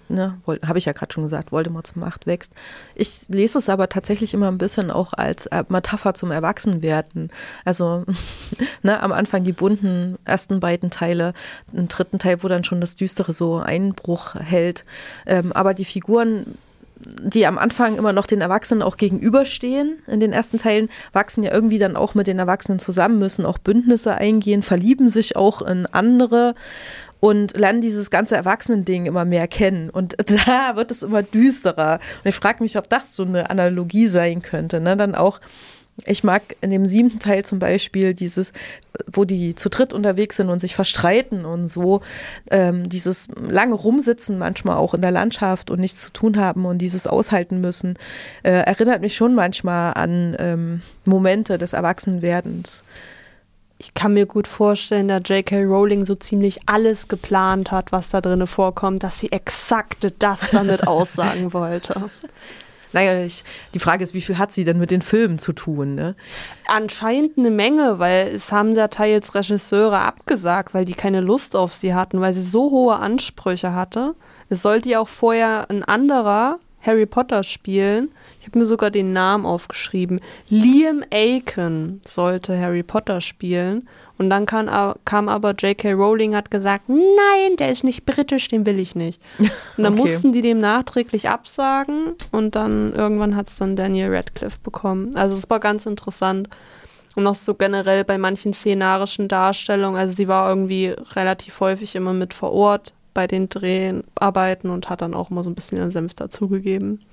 ne, 0.08 0.40
habe 0.66 0.76
ich 0.76 0.86
ja 0.86 0.92
gerade 0.92 1.12
schon 1.12 1.22
gesagt, 1.22 1.52
Voldemorts 1.52 1.94
Macht 1.94 2.26
wächst. 2.26 2.52
Ich 2.96 3.28
lese 3.28 3.58
es 3.58 3.68
aber 3.68 3.88
tatsächlich 3.88 4.34
immer 4.34 4.48
ein 4.48 4.58
bisschen 4.58 4.90
auch 4.90 5.12
als 5.12 5.46
äh, 5.46 5.62
Metapher 5.68 6.14
zum 6.14 6.32
Erwachsenwerden. 6.32 7.30
Also 7.64 8.04
ne, 8.82 9.00
am 9.00 9.12
Anfang 9.12 9.44
die 9.44 9.52
bunten 9.52 10.18
ersten 10.24 10.58
beiden 10.58 10.90
Teile, 10.90 11.32
im 11.72 11.86
dritten 11.86 12.18
Teil, 12.18 12.42
wo 12.42 12.48
dann 12.48 12.64
schon 12.64 12.80
das 12.80 12.96
Düstere 12.96 13.32
so 13.32 13.58
Einbruch 13.58 14.34
hält. 14.34 14.84
Ähm, 15.26 15.52
aber 15.52 15.74
die 15.74 15.84
Figuren 15.84 16.58
die 17.22 17.46
am 17.46 17.58
Anfang 17.58 17.96
immer 17.96 18.12
noch 18.12 18.26
den 18.26 18.40
Erwachsenen 18.40 18.82
auch 18.82 18.96
gegenüberstehen. 18.96 19.98
In 20.06 20.20
den 20.20 20.32
ersten 20.32 20.58
Teilen 20.58 20.88
wachsen 21.12 21.42
ja 21.42 21.52
irgendwie 21.52 21.78
dann 21.78 21.96
auch 21.96 22.14
mit 22.14 22.26
den 22.26 22.38
Erwachsenen 22.38 22.78
zusammen, 22.78 23.18
müssen 23.18 23.46
auch 23.46 23.58
Bündnisse 23.58 24.14
eingehen, 24.14 24.62
verlieben 24.62 25.08
sich 25.08 25.36
auch 25.36 25.62
in 25.62 25.86
andere 25.86 26.54
und 27.20 27.56
lernen 27.56 27.80
dieses 27.80 28.10
ganze 28.10 28.34
Erwachsenending 28.34 29.06
immer 29.06 29.24
mehr 29.24 29.46
kennen. 29.46 29.90
Und 29.90 30.16
da 30.46 30.76
wird 30.76 30.90
es 30.90 31.02
immer 31.02 31.22
düsterer. 31.22 32.00
Und 32.24 32.28
ich 32.28 32.34
frage 32.34 32.62
mich, 32.62 32.76
ob 32.76 32.88
das 32.88 33.14
so 33.14 33.24
eine 33.24 33.48
Analogie 33.50 34.08
sein 34.08 34.42
könnte. 34.42 34.80
Ne? 34.80 34.96
Dann 34.96 35.14
auch 35.14 35.40
ich 36.06 36.24
mag 36.24 36.56
in 36.60 36.70
dem 36.70 36.86
siebten 36.86 37.18
Teil 37.18 37.44
zum 37.44 37.58
Beispiel 37.58 38.14
dieses, 38.14 38.52
wo 39.06 39.24
die 39.24 39.54
zu 39.54 39.68
dritt 39.68 39.92
unterwegs 39.92 40.36
sind 40.36 40.48
und 40.48 40.58
sich 40.58 40.74
verstreiten 40.74 41.44
und 41.44 41.66
so, 41.66 42.00
ähm, 42.50 42.88
dieses 42.88 43.28
lange 43.36 43.74
Rumsitzen 43.74 44.38
manchmal 44.38 44.76
auch 44.76 44.94
in 44.94 45.02
der 45.02 45.10
Landschaft 45.10 45.70
und 45.70 45.80
nichts 45.80 46.02
zu 46.02 46.12
tun 46.12 46.38
haben 46.38 46.64
und 46.64 46.78
dieses 46.78 47.06
aushalten 47.06 47.60
müssen, 47.60 47.98
äh, 48.42 48.50
erinnert 48.50 49.02
mich 49.02 49.14
schon 49.14 49.34
manchmal 49.34 49.94
an 49.94 50.34
ähm, 50.38 50.82
Momente 51.04 51.58
des 51.58 51.72
Erwachsenwerdens. 51.72 52.82
Ich 53.78 53.94
kann 53.94 54.14
mir 54.14 54.26
gut 54.26 54.46
vorstellen, 54.46 55.08
da 55.08 55.18
J.K. 55.18 55.64
Rowling 55.64 56.04
so 56.04 56.14
ziemlich 56.14 56.60
alles 56.66 57.08
geplant 57.08 57.70
hat, 57.70 57.90
was 57.90 58.10
da 58.10 58.20
drin 58.20 58.46
vorkommt, 58.46 59.02
dass 59.02 59.18
sie 59.18 59.32
exakt 59.32 60.06
das 60.20 60.50
damit 60.50 60.86
aussagen 60.86 61.52
wollte. 61.52 62.08
Naja, 62.92 63.22
ich, 63.24 63.44
die 63.74 63.78
Frage 63.78 64.04
ist, 64.04 64.14
wie 64.14 64.20
viel 64.20 64.38
hat 64.38 64.52
sie 64.52 64.64
denn 64.64 64.78
mit 64.78 64.90
den 64.90 65.02
Filmen 65.02 65.38
zu 65.38 65.52
tun? 65.52 65.94
Ne? 65.94 66.14
Anscheinend 66.66 67.38
eine 67.38 67.50
Menge, 67.50 67.98
weil 67.98 68.28
es 68.28 68.52
haben 68.52 68.74
da 68.74 68.88
teils 68.88 69.34
Regisseure 69.34 69.98
abgesagt, 69.98 70.74
weil 70.74 70.84
die 70.84 70.94
keine 70.94 71.20
Lust 71.20 71.56
auf 71.56 71.74
sie 71.74 71.94
hatten, 71.94 72.20
weil 72.20 72.34
sie 72.34 72.42
so 72.42 72.70
hohe 72.70 72.96
Ansprüche 72.96 73.74
hatte. 73.74 74.14
Es 74.48 74.62
sollte 74.62 74.88
ja 74.90 75.00
auch 75.00 75.08
vorher 75.08 75.70
ein 75.70 75.82
anderer 75.82 76.58
Harry 76.82 77.06
Potter 77.06 77.42
spielen. 77.44 78.10
Ich 78.40 78.46
habe 78.48 78.58
mir 78.58 78.66
sogar 78.66 78.90
den 78.90 79.12
Namen 79.12 79.46
aufgeschrieben. 79.46 80.20
Liam 80.48 81.04
Aiken 81.12 82.00
sollte 82.04 82.58
Harry 82.58 82.82
Potter 82.82 83.20
spielen. 83.20 83.88
Und 84.18 84.30
dann 84.30 84.46
kam, 84.46 84.94
kam 85.04 85.28
aber 85.28 85.52
J.K. 85.54 85.92
Rowling 85.92 86.34
hat 86.34 86.50
gesagt, 86.50 86.88
nein, 86.88 87.56
der 87.58 87.70
ist 87.70 87.84
nicht 87.84 88.04
britisch, 88.04 88.48
den 88.48 88.66
will 88.66 88.78
ich 88.78 88.94
nicht. 88.94 89.20
Und 89.38 89.84
dann 89.84 89.92
Okay. 89.94 90.02
mussten 90.02 90.32
die 90.32 90.42
dem 90.42 90.58
nachträglich 90.60 91.28
absagen 91.28 92.14
und 92.30 92.54
dann 92.56 92.92
irgendwann 92.94 93.36
hat 93.36 93.48
es 93.48 93.56
dann 93.56 93.74
Daniel 93.76 94.14
Radcliffe 94.14 94.58
bekommen. 94.62 95.16
Also 95.16 95.36
es 95.36 95.48
war 95.50 95.60
ganz 95.60 95.86
interessant. 95.86 96.48
Und 97.14 97.26
auch 97.26 97.34
so 97.34 97.54
generell 97.54 98.04
bei 98.04 98.16
manchen 98.18 98.52
szenarischen 98.54 99.28
Darstellungen. 99.28 100.00
Also 100.00 100.14
sie 100.14 100.28
war 100.28 100.48
irgendwie 100.48 100.94
relativ 101.14 101.60
häufig 101.60 101.94
immer 101.94 102.12
mit 102.14 102.32
vor 102.34 102.52
Ort 102.52 102.92
bei 103.14 103.26
den 103.26 103.48
Dreharbeiten 103.48 104.70
und 104.70 104.88
hat 104.88 105.02
dann 105.02 105.14
auch 105.14 105.30
immer 105.30 105.44
so 105.44 105.50
ein 105.50 105.54
bisschen 105.54 105.78
ihren 105.78 105.90
Senf 105.90 106.14
dazugegeben. 106.14 107.04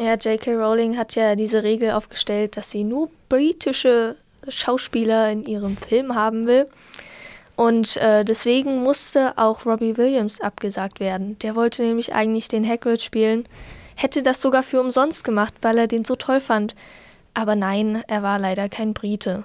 Ja, 0.00 0.14
J.K. 0.14 0.54
Rowling 0.54 0.96
hat 0.96 1.14
ja 1.14 1.34
diese 1.34 1.62
Regel 1.62 1.90
aufgestellt, 1.90 2.56
dass 2.56 2.70
sie 2.70 2.84
nur 2.84 3.10
britische 3.28 4.16
Schauspieler 4.48 5.30
in 5.30 5.44
ihrem 5.44 5.76
Film 5.76 6.14
haben 6.14 6.46
will. 6.46 6.66
Und 7.56 7.98
äh, 7.98 8.24
deswegen 8.24 8.82
musste 8.82 9.36
auch 9.36 9.66
Robbie 9.66 9.98
Williams 9.98 10.40
abgesagt 10.40 10.98
werden. 10.98 11.38
Der 11.40 11.54
wollte 11.56 11.82
nämlich 11.82 12.14
eigentlich 12.14 12.48
den 12.48 12.66
Hagrid 12.66 13.02
spielen, 13.02 13.46
hätte 13.96 14.22
das 14.22 14.40
sogar 14.40 14.62
für 14.62 14.80
umsonst 14.80 15.24
gemacht, 15.24 15.52
weil 15.60 15.76
er 15.76 15.86
den 15.86 16.04
so 16.04 16.16
toll 16.16 16.40
fand. 16.40 16.74
Aber 17.34 17.56
nein, 17.56 18.02
er 18.08 18.22
war 18.22 18.38
leider 18.38 18.70
kein 18.70 18.94
Brite. 18.94 19.44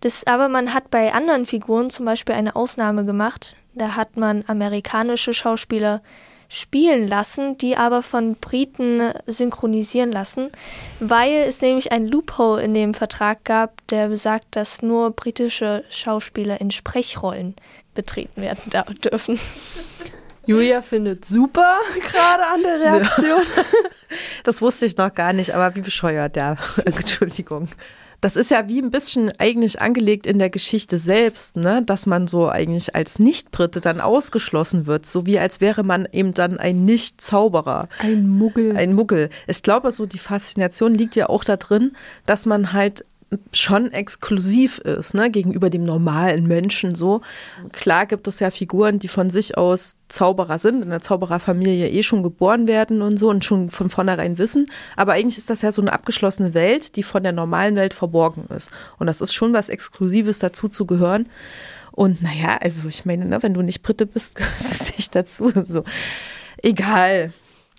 Das, 0.00 0.26
aber 0.26 0.48
man 0.48 0.74
hat 0.74 0.90
bei 0.90 1.14
anderen 1.14 1.46
Figuren 1.46 1.88
zum 1.88 2.04
Beispiel 2.04 2.34
eine 2.34 2.54
Ausnahme 2.54 3.04
gemacht. 3.04 3.56
Da 3.74 3.96
hat 3.96 4.16
man 4.16 4.44
amerikanische 4.46 5.32
Schauspieler 5.32 6.02
spielen 6.48 7.08
lassen, 7.08 7.56
die 7.56 7.78
aber 7.78 8.02
von 8.02 8.34
Briten 8.34 9.12
synchronisieren 9.26 10.12
lassen, 10.12 10.50
weil 11.00 11.44
es 11.48 11.62
nämlich 11.62 11.92
ein 11.92 12.06
Loophole 12.06 12.62
in 12.62 12.74
dem 12.74 12.92
Vertrag 12.92 13.42
gab, 13.44 13.86
der 13.88 14.08
besagt, 14.08 14.44
dass 14.50 14.82
nur 14.82 15.12
britische 15.12 15.82
Schauspieler 15.88 16.60
in 16.60 16.70
Sprechrollen 16.70 17.56
betreten 17.94 18.42
werden 18.42 18.64
da 18.68 18.82
dürfen. 18.82 19.40
Julia 20.44 20.82
findet 20.82 21.24
super 21.24 21.78
gerade 22.00 22.46
an 22.46 22.62
der 22.62 22.80
Reaktion. 22.80 23.42
Das 24.44 24.60
wusste 24.60 24.84
ich 24.84 24.98
noch 24.98 25.14
gar 25.14 25.32
nicht, 25.32 25.54
aber 25.54 25.74
wie 25.74 25.80
bescheuert, 25.80 26.36
ja. 26.36 26.56
Entschuldigung. 26.84 27.68
Das 28.22 28.36
ist 28.36 28.52
ja 28.52 28.68
wie 28.68 28.80
ein 28.80 28.92
bisschen 28.92 29.32
eigentlich 29.38 29.82
angelegt 29.82 30.28
in 30.28 30.38
der 30.38 30.48
Geschichte 30.48 30.96
selbst, 30.96 31.56
ne? 31.56 31.82
dass 31.84 32.06
man 32.06 32.28
so 32.28 32.48
eigentlich 32.48 32.94
als 32.94 33.18
Nicht-Brite 33.18 33.80
dann 33.80 34.00
ausgeschlossen 34.00 34.86
wird, 34.86 35.06
so 35.06 35.26
wie 35.26 35.40
als 35.40 35.60
wäre 35.60 35.82
man 35.82 36.06
eben 36.12 36.32
dann 36.32 36.56
ein 36.58 36.84
Nicht-Zauberer. 36.84 37.88
Ein 37.98 38.28
Muggel. 38.28 38.76
Ein 38.76 38.94
Muggel. 38.94 39.28
Ich 39.48 39.64
glaube, 39.64 39.90
so 39.90 40.06
die 40.06 40.20
Faszination 40.20 40.94
liegt 40.94 41.16
ja 41.16 41.28
auch 41.28 41.42
da 41.42 41.56
drin, 41.56 41.96
dass 42.24 42.46
man 42.46 42.72
halt 42.72 43.04
schon 43.52 43.92
exklusiv 43.92 44.78
ist, 44.78 45.14
ne, 45.14 45.30
gegenüber 45.30 45.70
dem 45.70 45.82
normalen 45.82 46.46
Menschen 46.46 46.94
so. 46.94 47.20
Klar 47.72 48.06
gibt 48.06 48.26
es 48.28 48.40
ja 48.40 48.50
Figuren, 48.50 48.98
die 48.98 49.08
von 49.08 49.30
sich 49.30 49.56
aus 49.56 49.96
Zauberer 50.08 50.58
sind, 50.58 50.82
in 50.82 50.90
der 50.90 51.00
Zaubererfamilie 51.00 51.88
eh 51.88 52.02
schon 52.02 52.22
geboren 52.22 52.66
werden 52.66 53.02
und 53.02 53.18
so 53.18 53.30
und 53.30 53.44
schon 53.44 53.70
von 53.70 53.90
vornherein 53.90 54.38
wissen. 54.38 54.66
Aber 54.96 55.12
eigentlich 55.12 55.38
ist 55.38 55.50
das 55.50 55.62
ja 55.62 55.72
so 55.72 55.82
eine 55.82 55.92
abgeschlossene 55.92 56.54
Welt, 56.54 56.96
die 56.96 57.02
von 57.02 57.22
der 57.22 57.32
normalen 57.32 57.76
Welt 57.76 57.94
verborgen 57.94 58.46
ist. 58.54 58.70
Und 58.98 59.06
das 59.06 59.20
ist 59.20 59.34
schon 59.34 59.52
was 59.52 59.68
Exklusives 59.68 60.38
dazu 60.38 60.68
zu 60.68 60.86
gehören. 60.86 61.28
Und 61.92 62.22
naja, 62.22 62.58
also 62.60 62.88
ich 62.88 63.04
meine, 63.04 63.24
ne, 63.26 63.42
wenn 63.42 63.54
du 63.54 63.62
nicht 63.62 63.82
Brite 63.82 64.06
bist, 64.06 64.34
gehörst 64.36 64.90
du 64.90 64.94
nicht 64.96 65.14
dazu. 65.14 65.52
So. 65.64 65.84
Egal. 66.62 67.32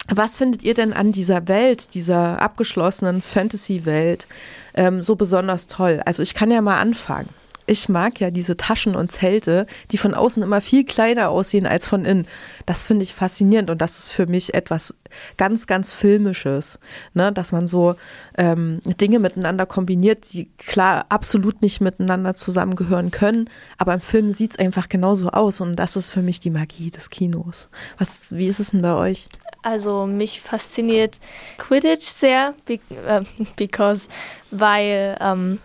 Was 0.10 0.36
findet 0.36 0.64
ihr 0.64 0.74
denn 0.74 0.94
an 0.94 1.12
dieser 1.12 1.48
Welt, 1.48 1.94
dieser 1.94 2.42
abgeschlossenen 2.42 3.22
Fantasy-Welt 3.22 4.28
ähm, 4.74 5.02
so 5.02 5.16
besonders 5.16 5.68
toll? 5.68 6.02
Also 6.06 6.22
ich 6.22 6.34
kann 6.34 6.52
ja 6.52 6.62
mal 6.62 6.80
anfangen. 6.80 7.30
Ich 7.66 7.88
mag 7.90 8.20
ja 8.20 8.30
diese 8.30 8.58
Taschen 8.58 8.96
und 8.96 9.12
Zelte, 9.12 9.68
die 9.92 9.98
von 9.98 10.14
außen 10.14 10.44
immer 10.44 10.62
viel 10.62 10.84
kleiner 10.86 11.30
aussehen 11.30 11.66
als 11.66 11.88
von 11.88 12.06
innen. 12.06 12.28
Das 12.66 12.86
finde 12.86 13.04
ich 13.04 13.14
faszinierend 13.14 13.70
und 13.70 13.82
das 13.82 14.00
ist 14.00 14.12
für 14.12 14.26
mich 14.28 14.54
etwas 14.54 14.96
ganz, 15.38 15.68
ganz 15.68 15.94
Filmisches, 15.94 16.80
ne? 17.14 17.32
dass 17.32 17.52
man 17.52 17.68
so 17.68 17.96
ähm, 18.38 18.82
Dinge 19.00 19.20
miteinander 19.20 19.66
kombiniert, 19.66 20.34
die 20.34 20.50
klar 20.58 21.06
absolut 21.10 21.62
nicht 21.62 21.82
miteinander 21.82 22.36
zusammengehören 22.36 23.12
können, 23.12 23.50
aber 23.78 23.94
im 23.94 24.02
Film 24.02 24.32
sieht 24.32 24.52
es 24.52 24.60
einfach 24.60 24.90
genauso 24.90 25.30
aus 25.30 25.62
und 25.62 25.78
das 25.78 25.96
ist 25.96 26.12
für 26.12 26.22
mich 26.22 26.40
die 26.40 26.50
Magie 26.50 26.92
des 26.92 27.10
Kinos. 27.10 27.70
Was, 27.98 28.34
wie 28.36 28.48
ist 28.48 28.60
es 28.60 28.72
denn 28.72 28.82
bei 28.82 28.94
euch? 28.94 29.28
Also 29.62 30.06
mich 30.06 30.42
fasziniert 30.42 31.22
Quidditch 31.58 32.06
sehr, 32.06 32.54
äh, 32.68 33.22
because, 33.56 34.10
weil 34.52 35.18
ähm, 35.22 35.60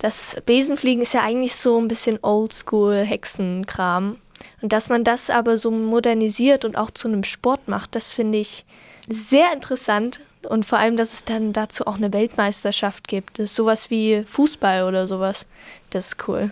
das 0.00 0.38
Besenfliegen 0.46 1.02
ist 1.02 1.12
ja 1.12 1.22
eigentlich 1.22 1.54
so 1.54 1.78
ein 1.78 1.86
bisschen 1.86 2.18
oldschool 2.22 3.04
Hexenkram. 3.04 4.16
Und 4.62 4.72
dass 4.72 4.88
man 4.88 5.04
das 5.04 5.30
aber 5.30 5.56
so 5.56 5.70
modernisiert 5.70 6.64
und 6.64 6.76
auch 6.76 6.90
zu 6.90 7.06
einem 7.08 7.22
Sport 7.22 7.68
macht, 7.68 7.94
das 7.94 8.14
finde 8.14 8.38
ich 8.38 8.64
sehr 9.08 9.52
interessant. 9.52 10.20
Und 10.48 10.64
vor 10.64 10.78
allem, 10.78 10.96
dass 10.96 11.12
es 11.12 11.24
dann 11.24 11.52
dazu 11.52 11.86
auch 11.86 11.96
eine 11.96 12.14
Weltmeisterschaft 12.14 13.08
gibt. 13.08 13.38
Das 13.38 13.50
ist 13.50 13.56
sowas 13.56 13.90
wie 13.90 14.24
Fußball 14.24 14.84
oder 14.84 15.06
sowas. 15.06 15.46
Das 15.90 16.08
ist 16.08 16.28
cool. 16.28 16.50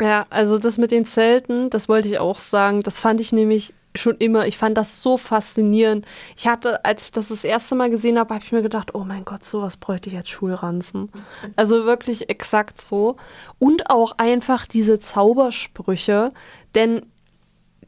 Ja, 0.00 0.26
also 0.30 0.58
das 0.58 0.76
mit 0.76 0.90
den 0.90 1.04
Zelten, 1.04 1.70
das 1.70 1.88
wollte 1.88 2.08
ich 2.08 2.18
auch 2.18 2.38
sagen. 2.38 2.82
Das 2.82 2.98
fand 2.98 3.20
ich 3.20 3.30
nämlich 3.30 3.72
schon 3.96 4.16
immer, 4.18 4.46
ich 4.46 4.56
fand 4.56 4.76
das 4.76 5.02
so 5.02 5.16
faszinierend. 5.16 6.06
Ich 6.36 6.46
hatte, 6.46 6.84
als 6.84 7.06
ich 7.06 7.12
das 7.12 7.28
das 7.28 7.44
erste 7.44 7.74
Mal 7.74 7.90
gesehen 7.90 8.18
habe, 8.18 8.34
habe 8.34 8.44
ich 8.44 8.52
mir 8.52 8.62
gedacht, 8.62 8.94
oh 8.94 9.04
mein 9.04 9.24
Gott, 9.24 9.44
sowas 9.44 9.76
bräuchte 9.76 10.08
ich 10.08 10.16
als 10.16 10.28
Schulranzen. 10.30 11.10
Also 11.56 11.84
wirklich 11.84 12.30
exakt 12.30 12.80
so. 12.80 13.16
Und 13.58 13.90
auch 13.90 14.12
einfach 14.18 14.66
diese 14.66 15.00
Zaubersprüche, 15.00 16.32
denn 16.74 17.06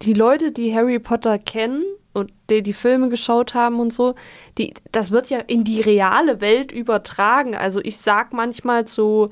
die 0.02 0.14
Leute, 0.14 0.50
die 0.50 0.74
Harry 0.74 0.98
Potter 0.98 1.38
kennen 1.38 1.84
und 2.12 2.32
die 2.50 2.62
die 2.62 2.72
Filme 2.72 3.08
geschaut 3.08 3.54
haben 3.54 3.78
und 3.78 3.92
so, 3.92 4.14
die, 4.58 4.74
das 4.90 5.12
wird 5.12 5.30
ja 5.30 5.38
in 5.38 5.62
die 5.62 5.80
reale 5.80 6.40
Welt 6.40 6.72
übertragen. 6.72 7.54
Also 7.54 7.80
ich 7.82 7.98
sag 7.98 8.32
manchmal 8.32 8.86
zu 8.86 9.30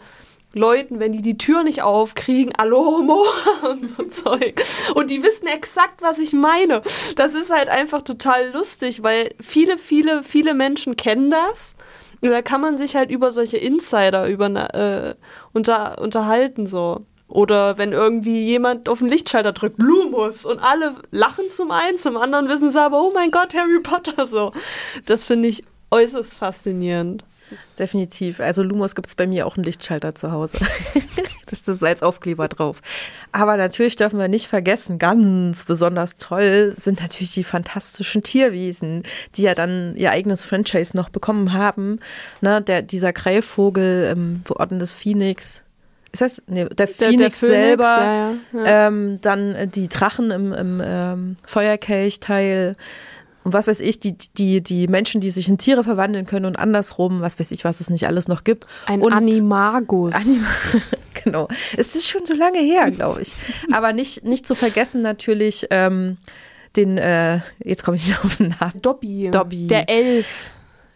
Leuten, 0.52 0.98
wenn 0.98 1.12
die 1.12 1.22
die 1.22 1.38
Tür 1.38 1.62
nicht 1.62 1.82
aufkriegen, 1.82 2.52
Alomo 2.56 3.24
und 3.70 3.86
so 3.86 4.02
Zeug. 4.04 4.62
Und 4.94 5.10
die 5.10 5.22
wissen 5.22 5.46
exakt, 5.46 6.02
was 6.02 6.18
ich 6.18 6.32
meine. 6.32 6.82
Das 7.16 7.34
ist 7.34 7.50
halt 7.50 7.68
einfach 7.68 8.02
total 8.02 8.50
lustig, 8.50 9.02
weil 9.02 9.34
viele, 9.40 9.78
viele, 9.78 10.22
viele 10.24 10.54
Menschen 10.54 10.96
kennen 10.96 11.30
das. 11.30 11.74
Und 12.20 12.30
da 12.30 12.42
kann 12.42 12.60
man 12.60 12.76
sich 12.76 12.96
halt 12.96 13.10
über 13.10 13.30
solche 13.30 13.56
Insider 13.56 14.26
über, 14.26 14.46
äh, 14.74 15.14
unter, 15.52 16.00
unterhalten 16.00 16.66
so. 16.66 17.06
Oder 17.28 17.78
wenn 17.78 17.92
irgendwie 17.92 18.44
jemand 18.44 18.88
auf 18.88 18.98
den 18.98 19.08
Lichtschalter 19.08 19.52
drückt, 19.52 19.78
Lumus, 19.78 20.44
und 20.44 20.58
alle 20.58 20.96
lachen 21.12 21.48
zum 21.48 21.70
einen, 21.70 21.96
zum 21.96 22.16
anderen 22.16 22.48
wissen 22.48 22.72
sie 22.72 22.80
aber, 22.80 23.00
oh 23.00 23.12
mein 23.14 23.30
Gott, 23.30 23.54
Harry 23.54 23.80
Potter 23.80 24.26
so. 24.26 24.52
Das 25.06 25.24
finde 25.24 25.48
ich 25.48 25.62
äußerst 25.92 26.36
faszinierend. 26.36 27.24
Definitiv. 27.78 28.40
Also 28.40 28.62
Lumos 28.62 28.94
gibt 28.94 29.08
es 29.08 29.14
bei 29.14 29.26
mir 29.26 29.46
auch 29.46 29.56
einen 29.56 29.64
Lichtschalter 29.64 30.14
zu 30.14 30.32
Hause. 30.32 30.58
das 31.46 31.62
ist 31.62 31.82
als 31.82 32.02
Aufkleber 32.02 32.48
drauf. 32.48 32.80
Aber 33.32 33.56
natürlich 33.56 33.96
dürfen 33.96 34.18
wir 34.18 34.28
nicht 34.28 34.48
vergessen, 34.48 34.98
ganz 34.98 35.64
besonders 35.64 36.16
toll 36.16 36.72
sind 36.76 37.00
natürlich 37.00 37.32
die 37.32 37.44
fantastischen 37.44 38.22
Tierwesen, 38.22 39.02
die 39.36 39.42
ja 39.42 39.54
dann 39.54 39.94
ihr 39.96 40.10
eigenes 40.10 40.42
Franchise 40.42 40.96
noch 40.96 41.08
bekommen 41.08 41.52
haben. 41.52 42.00
Ne, 42.40 42.62
der, 42.62 42.82
dieser 42.82 43.12
Greifvogel 43.12 44.10
im 44.12 44.42
Orden 44.48 44.78
des 44.78 44.94
Phoenix. 44.94 45.62
Ist 46.12 46.22
das? 46.22 46.42
Nee, 46.48 46.66
der, 46.66 46.88
Phoenix, 46.88 47.40
selber. 47.40 47.84
ja, 47.84 48.30
ja, 48.52 48.64
ja. 48.64 48.86
Ähm, 48.88 49.18
dann 49.22 49.70
die 49.70 49.88
Drachen 49.88 50.30
im, 50.32 50.52
im 50.52 50.82
ähm, 50.84 51.36
Feuerkelch-Teil. 51.46 52.74
Und 53.42 53.54
was 53.54 53.66
weiß 53.66 53.80
ich, 53.80 54.00
die, 54.00 54.16
die, 54.36 54.60
die 54.60 54.86
Menschen, 54.86 55.20
die 55.20 55.30
sich 55.30 55.48
in 55.48 55.56
Tiere 55.56 55.82
verwandeln 55.82 56.26
können 56.26 56.44
und 56.44 56.58
andersrum, 56.58 57.20
was 57.20 57.38
weiß 57.38 57.50
ich, 57.52 57.64
was 57.64 57.80
es 57.80 57.88
nicht 57.88 58.06
alles 58.06 58.28
noch 58.28 58.44
gibt. 58.44 58.66
Ein 58.86 59.00
und 59.00 59.12
Animagus. 59.12 60.12
Anima 60.14 60.46
genau. 61.24 61.48
Es 61.76 61.96
ist 61.96 62.08
schon 62.08 62.26
so 62.26 62.34
lange 62.34 62.58
her, 62.58 62.90
glaube 62.90 63.22
ich. 63.22 63.34
Aber 63.72 63.92
nicht, 63.92 64.24
nicht 64.24 64.46
zu 64.46 64.54
vergessen 64.54 65.00
natürlich 65.00 65.66
ähm, 65.70 66.18
den, 66.76 66.98
äh, 66.98 67.40
jetzt 67.64 67.82
komme 67.82 67.96
ich 67.96 68.08
nicht 68.08 68.24
auf 68.24 68.36
den 68.36 68.54
Namen. 68.60 68.80
Dobby. 68.82 69.30
Dobby. 69.30 69.66
Der 69.66 69.88
Elf. 69.88 70.26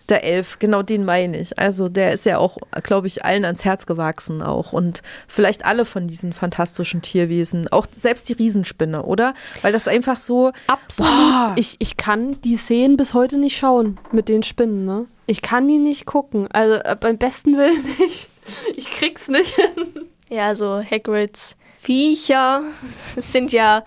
Der 0.08 0.22
Elf, 0.22 0.58
genau 0.58 0.82
den 0.82 1.04
meine 1.04 1.38
ich. 1.38 1.58
Also 1.58 1.88
der 1.88 2.12
ist 2.12 2.26
ja 2.26 2.38
auch, 2.38 2.58
glaube 2.82 3.06
ich, 3.06 3.24
allen 3.24 3.44
ans 3.44 3.64
Herz 3.64 3.86
gewachsen 3.86 4.42
auch. 4.42 4.72
Und 4.72 5.02
vielleicht 5.26 5.64
alle 5.64 5.84
von 5.84 6.08
diesen 6.08 6.32
fantastischen 6.32 7.00
Tierwesen, 7.00 7.68
auch 7.68 7.86
selbst 7.90 8.28
die 8.28 8.34
Riesenspinne, 8.34 9.02
oder? 9.02 9.32
Weil 9.62 9.72
das 9.72 9.88
einfach 9.88 10.18
so. 10.18 10.52
Absolut. 10.66 11.10
Boah. 11.10 11.52
Ich, 11.56 11.76
ich 11.78 11.96
kann 11.96 12.40
die 12.42 12.56
Szenen 12.56 12.96
bis 12.96 13.14
heute 13.14 13.38
nicht 13.38 13.56
schauen 13.56 13.98
mit 14.12 14.28
den 14.28 14.42
Spinnen, 14.42 14.84
ne? 14.84 15.06
Ich 15.26 15.40
kann 15.40 15.66
die 15.68 15.78
nicht 15.78 16.04
gucken. 16.04 16.48
Also 16.52 16.74
äh, 16.74 16.96
beim 16.98 17.16
besten 17.16 17.56
Willen 17.56 17.82
nicht. 17.98 18.28
Ich 18.76 18.90
krieg's 18.90 19.28
nicht 19.28 19.54
hin. 19.54 20.06
Ja, 20.28 20.54
so 20.54 20.82
Hagrids 20.82 21.56
Viecher 21.76 22.62
sind 23.16 23.52
ja 23.52 23.84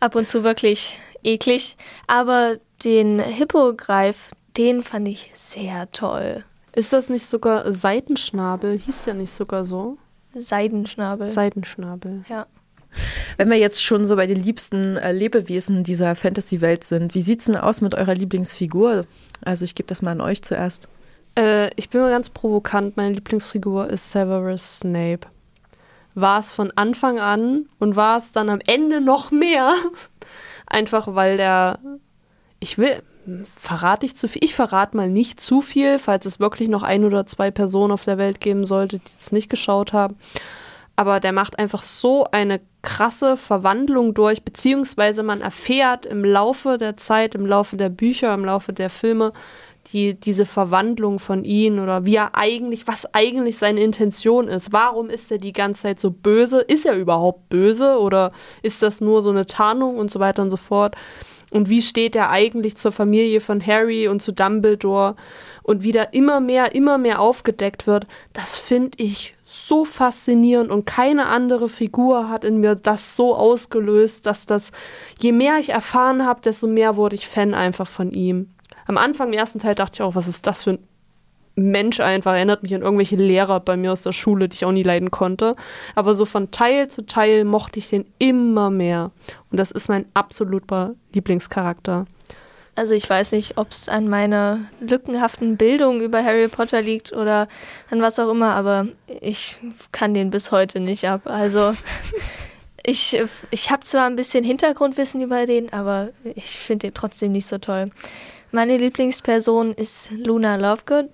ab 0.00 0.14
und 0.14 0.28
zu 0.28 0.44
wirklich 0.44 0.98
eklig. 1.22 1.76
Aber 2.06 2.56
den 2.84 3.18
Hippogreif, 3.18 4.30
den 4.56 4.82
fand 4.82 5.08
ich 5.08 5.30
sehr 5.34 5.90
toll. 5.92 6.44
Ist 6.72 6.92
das 6.92 7.08
nicht 7.08 7.26
sogar 7.26 7.72
Seitenschnabel? 7.72 8.78
Hieß 8.78 9.04
der 9.04 9.14
nicht 9.14 9.32
sogar 9.32 9.64
so? 9.64 9.98
Seidenschnabel. 10.34 11.30
Seitenschnabel. 11.30 12.24
ja. 12.28 12.46
Wenn 13.36 13.50
wir 13.50 13.58
jetzt 13.58 13.82
schon 13.82 14.04
so 14.04 14.14
bei 14.16 14.26
den 14.26 14.38
liebsten 14.38 14.96
äh, 14.96 15.12
Lebewesen 15.12 15.82
dieser 15.82 16.14
Fantasy-Welt 16.14 16.84
sind, 16.84 17.14
wie 17.14 17.20
sieht's 17.20 17.46
denn 17.46 17.56
aus 17.56 17.80
mit 17.80 17.94
eurer 17.94 18.14
Lieblingsfigur? 18.14 19.06
Also 19.44 19.64
ich 19.64 19.74
gebe 19.74 19.88
das 19.88 20.02
mal 20.02 20.12
an 20.12 20.20
euch 20.20 20.42
zuerst. 20.42 20.88
Äh, 21.36 21.70
ich 21.74 21.90
bin 21.90 22.00
mal 22.00 22.10
ganz 22.10 22.30
provokant. 22.30 22.96
Meine 22.96 23.14
Lieblingsfigur 23.14 23.90
ist 23.90 24.10
Severus 24.10 24.78
Snape. 24.78 25.26
War 26.14 26.38
es 26.38 26.52
von 26.52 26.70
Anfang 26.76 27.18
an 27.18 27.66
und 27.80 27.96
war 27.96 28.18
es 28.18 28.30
dann 28.30 28.48
am 28.48 28.60
Ende 28.64 29.00
noch 29.00 29.30
mehr. 29.30 29.74
Einfach 30.66 31.14
weil 31.14 31.36
der. 31.36 31.78
Ich 32.64 32.78
will. 32.78 33.02
Verrate 33.58 34.06
ich 34.06 34.16
zu 34.16 34.26
viel? 34.26 34.42
Ich 34.42 34.54
verrate 34.54 34.96
mal 34.96 35.10
nicht 35.10 35.38
zu 35.38 35.60
viel, 35.60 35.98
falls 35.98 36.24
es 36.24 36.40
wirklich 36.40 36.70
noch 36.70 36.82
ein 36.82 37.04
oder 37.04 37.26
zwei 37.26 37.50
Personen 37.50 37.92
auf 37.92 38.04
der 38.04 38.16
Welt 38.16 38.40
geben 38.40 38.64
sollte, 38.64 39.00
die 39.00 39.12
es 39.20 39.32
nicht 39.32 39.50
geschaut 39.50 39.92
haben. 39.92 40.16
Aber 40.96 41.20
der 41.20 41.32
macht 41.32 41.58
einfach 41.58 41.82
so 41.82 42.26
eine 42.32 42.62
krasse 42.80 43.36
Verwandlung 43.36 44.14
durch, 44.14 44.44
beziehungsweise 44.44 45.22
man 45.22 45.42
erfährt 45.42 46.06
im 46.06 46.24
Laufe 46.24 46.78
der 46.78 46.96
Zeit, 46.96 47.34
im 47.34 47.44
Laufe 47.44 47.76
der 47.76 47.90
Bücher, 47.90 48.32
im 48.32 48.46
Laufe 48.46 48.72
der 48.72 48.88
Filme, 48.88 49.34
die, 49.88 50.14
diese 50.14 50.46
Verwandlung 50.46 51.18
von 51.18 51.44
ihm 51.44 51.80
oder 51.80 52.06
wie 52.06 52.16
er 52.16 52.34
eigentlich, 52.34 52.86
was 52.86 53.12
eigentlich 53.12 53.58
seine 53.58 53.80
Intention 53.80 54.48
ist. 54.48 54.72
Warum 54.72 55.10
ist 55.10 55.30
er 55.30 55.36
die 55.36 55.52
ganze 55.52 55.82
Zeit 55.82 56.00
so 56.00 56.10
böse? 56.10 56.60
Ist 56.60 56.86
er 56.86 56.96
überhaupt 56.96 57.50
böse 57.50 57.98
oder 57.98 58.32
ist 58.62 58.82
das 58.82 59.02
nur 59.02 59.20
so 59.20 59.28
eine 59.28 59.44
Tarnung 59.44 59.98
und 59.98 60.10
so 60.10 60.18
weiter 60.18 60.40
und 60.40 60.50
so 60.50 60.56
fort? 60.56 60.96
Und 61.54 61.68
wie 61.68 61.82
steht 61.82 62.16
er 62.16 62.30
eigentlich 62.30 62.76
zur 62.76 62.90
Familie 62.90 63.40
von 63.40 63.64
Harry 63.64 64.08
und 64.08 64.20
zu 64.20 64.32
Dumbledore? 64.32 65.14
Und 65.62 65.84
wie 65.84 65.92
da 65.92 66.02
immer 66.02 66.40
mehr, 66.40 66.74
immer 66.74 66.98
mehr 66.98 67.20
aufgedeckt 67.20 67.86
wird, 67.86 68.08
das 68.32 68.58
finde 68.58 68.98
ich 69.00 69.36
so 69.44 69.84
faszinierend 69.84 70.72
und 70.72 70.84
keine 70.84 71.26
andere 71.26 71.68
Figur 71.68 72.28
hat 72.28 72.42
in 72.42 72.58
mir 72.58 72.74
das 72.74 73.14
so 73.14 73.36
ausgelöst, 73.36 74.26
dass 74.26 74.46
das, 74.46 74.72
je 75.20 75.30
mehr 75.30 75.60
ich 75.60 75.68
erfahren 75.68 76.26
habe, 76.26 76.40
desto 76.40 76.66
mehr 76.66 76.96
wurde 76.96 77.14
ich 77.14 77.28
Fan 77.28 77.54
einfach 77.54 77.86
von 77.86 78.10
ihm. 78.10 78.50
Am 78.86 78.98
Anfang, 78.98 79.28
im 79.28 79.38
ersten 79.38 79.60
Teil, 79.60 79.76
dachte 79.76 79.94
ich 79.94 80.02
auch, 80.02 80.16
was 80.16 80.26
ist 80.26 80.48
das 80.48 80.64
für 80.64 80.70
ein 80.70 80.78
Mensch 81.56 82.00
einfach, 82.00 82.34
erinnert 82.34 82.62
mich 82.62 82.74
an 82.74 82.82
irgendwelche 82.82 83.16
Lehrer 83.16 83.60
bei 83.60 83.76
mir 83.76 83.92
aus 83.92 84.02
der 84.02 84.12
Schule, 84.12 84.48
die 84.48 84.56
ich 84.56 84.64
auch 84.64 84.72
nie 84.72 84.82
leiden 84.82 85.10
konnte. 85.10 85.54
Aber 85.94 86.14
so 86.14 86.24
von 86.24 86.50
Teil 86.50 86.88
zu 86.88 87.06
Teil 87.06 87.44
mochte 87.44 87.78
ich 87.78 87.88
den 87.88 88.06
immer 88.18 88.70
mehr. 88.70 89.12
Und 89.50 89.58
das 89.58 89.70
ist 89.70 89.88
mein 89.88 90.06
absoluter 90.14 90.94
Lieblingscharakter. 91.14 92.06
Also 92.76 92.94
ich 92.94 93.08
weiß 93.08 93.32
nicht, 93.32 93.56
ob 93.56 93.70
es 93.70 93.88
an 93.88 94.08
meiner 94.08 94.60
lückenhaften 94.80 95.56
Bildung 95.56 96.00
über 96.00 96.24
Harry 96.24 96.48
Potter 96.48 96.82
liegt 96.82 97.12
oder 97.12 97.46
an 97.88 98.02
was 98.02 98.18
auch 98.18 98.30
immer, 98.30 98.54
aber 98.54 98.88
ich 99.20 99.58
kann 99.92 100.12
den 100.12 100.30
bis 100.30 100.50
heute 100.50 100.80
nicht 100.80 101.04
ab. 101.04 101.22
Also 101.26 101.74
ich, 102.84 103.20
ich 103.50 103.70
habe 103.70 103.84
zwar 103.84 104.06
ein 104.06 104.16
bisschen 104.16 104.42
Hintergrundwissen 104.42 105.20
über 105.20 105.46
den, 105.46 105.72
aber 105.72 106.08
ich 106.24 106.58
finde 106.58 106.88
den 106.88 106.94
trotzdem 106.94 107.30
nicht 107.30 107.46
so 107.46 107.58
toll. 107.58 107.90
Meine 108.50 108.76
Lieblingsperson 108.76 109.72
ist 109.72 110.10
Luna 110.10 110.56
Lovegood. 110.56 111.10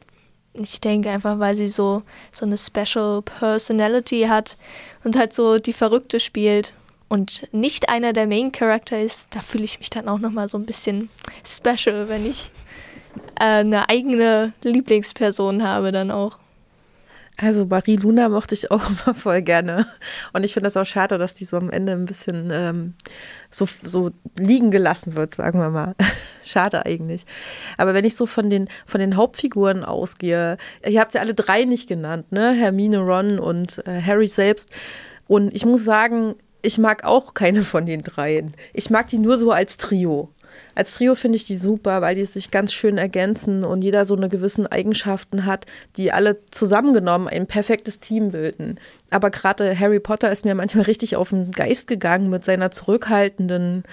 Ich 0.53 0.81
denke 0.81 1.11
einfach, 1.11 1.39
weil 1.39 1.55
sie 1.55 1.69
so, 1.69 2.03
so 2.33 2.45
eine 2.45 2.57
Special 2.57 3.23
Personality 3.23 4.23
hat 4.23 4.57
und 5.05 5.17
halt 5.17 5.33
so 5.33 5.59
die 5.59 5.73
Verrückte 5.73 6.19
spielt 6.19 6.75
und 7.09 7.49
nicht 7.53 7.89
einer 7.89 8.13
der 8.13 8.27
Main 8.27 8.53
Character 8.53 9.01
ist, 9.01 9.29
da 9.35 9.41
fühle 9.41 9.65
ich 9.65 9.79
mich 9.79 9.91
dann 9.91 10.09
auch 10.09 10.19
nochmal 10.19 10.49
so 10.49 10.59
ein 10.59 10.67
bisschen 10.67 11.09
special, 11.45 12.09
wenn 12.09 12.25
ich 12.25 12.51
äh, 13.39 13.61
eine 13.61 13.89
eigene 13.89 14.53
Lieblingsperson 14.63 15.63
habe 15.63 15.93
dann 15.93 16.11
auch. 16.11 16.39
Also 17.43 17.65
Marie 17.65 17.97
Luna 17.97 18.29
mochte 18.29 18.55
ich 18.55 18.71
auch 18.71 18.83
immer 19.07 19.15
voll 19.15 19.43
gerne. 19.43 19.87
Und 20.33 20.45
ich 20.45 20.53
finde 20.53 20.65
das 20.65 20.77
auch 20.77 20.85
schade, 20.85 21.17
dass 21.17 21.35
die 21.35 21.47
so 21.47 21.57
am 21.57 21.71
Ende 21.71 21.93
ein 21.93 22.05
bisschen 22.05 22.51
ähm, 22.53 22.95
so, 23.51 23.67
so 23.83 24.11
liegen 24.39 24.71
gelassen 24.71 25.17
wird, 25.17 25.35
sagen 25.35 25.59
wir 25.59 25.71
mal. 25.71 25.95
schade 26.43 26.85
eigentlich. 26.85 27.25
Aber 27.79 27.95
wenn 27.95 28.05
ich 28.05 28.15
so 28.15 28.27
von 28.27 28.51
den, 28.51 28.69
von 28.85 29.01
den 29.01 29.17
Hauptfiguren 29.17 29.85
ausgehe, 29.85 30.59
ihr 30.87 31.01
habt 31.01 31.15
ja 31.15 31.23
alle 31.23 31.35
drei 31.35 31.65
nicht 31.65 31.89
genannt, 31.89 32.31
ne? 32.31 32.53
Hermine, 32.53 32.99
Ron 32.99 33.39
und 33.39 33.87
äh, 33.87 34.03
Harry 34.03 34.29
selbst. 34.29 34.71
Und 35.27 35.55
ich 35.55 35.65
muss 35.65 35.85
sagen, 35.85 36.35
ich 36.61 36.77
mag 36.77 37.05
auch 37.05 37.33
keine 37.33 37.63
von 37.63 37.87
den 37.87 38.03
dreien. 38.03 38.55
Ich 38.75 38.91
mag 38.91 39.07
die 39.07 39.19
nur 39.19 39.39
so 39.39 39.51
als 39.51 39.79
Trio. 39.79 40.29
Als 40.75 40.95
Trio 40.95 41.15
finde 41.15 41.37
ich 41.37 41.45
die 41.45 41.57
super, 41.57 42.01
weil 42.01 42.15
die 42.15 42.25
sich 42.25 42.51
ganz 42.51 42.73
schön 42.73 42.99
ergänzen 42.99 43.65
und 43.65 43.83
jeder 43.83 44.05
so 44.05 44.17
eine 44.17 44.29
gewissen 44.29 44.67
Eigenschaften 44.67 45.47
hat, 45.47 45.67
die 45.97 46.13
alle 46.13 46.39
zusammengenommen 46.51 47.29
ein 47.29 47.47
perfektes 47.47 48.01
Team 48.01 48.31
bilden. 48.31 48.79
Aber 49.11 49.31
gerade 49.31 49.79
Harry 49.79 50.01
Potter 50.01 50.31
ist 50.31 50.45
mir 50.45 50.55
manchmal 50.55 50.85
richtig 50.85 51.17
auf 51.17 51.31
den 51.31 51.51
Geist 51.51 51.87
gegangen 51.87 52.31
mit 52.31 52.45
seiner 52.45 52.71
zurückhaltenden 52.71 53.85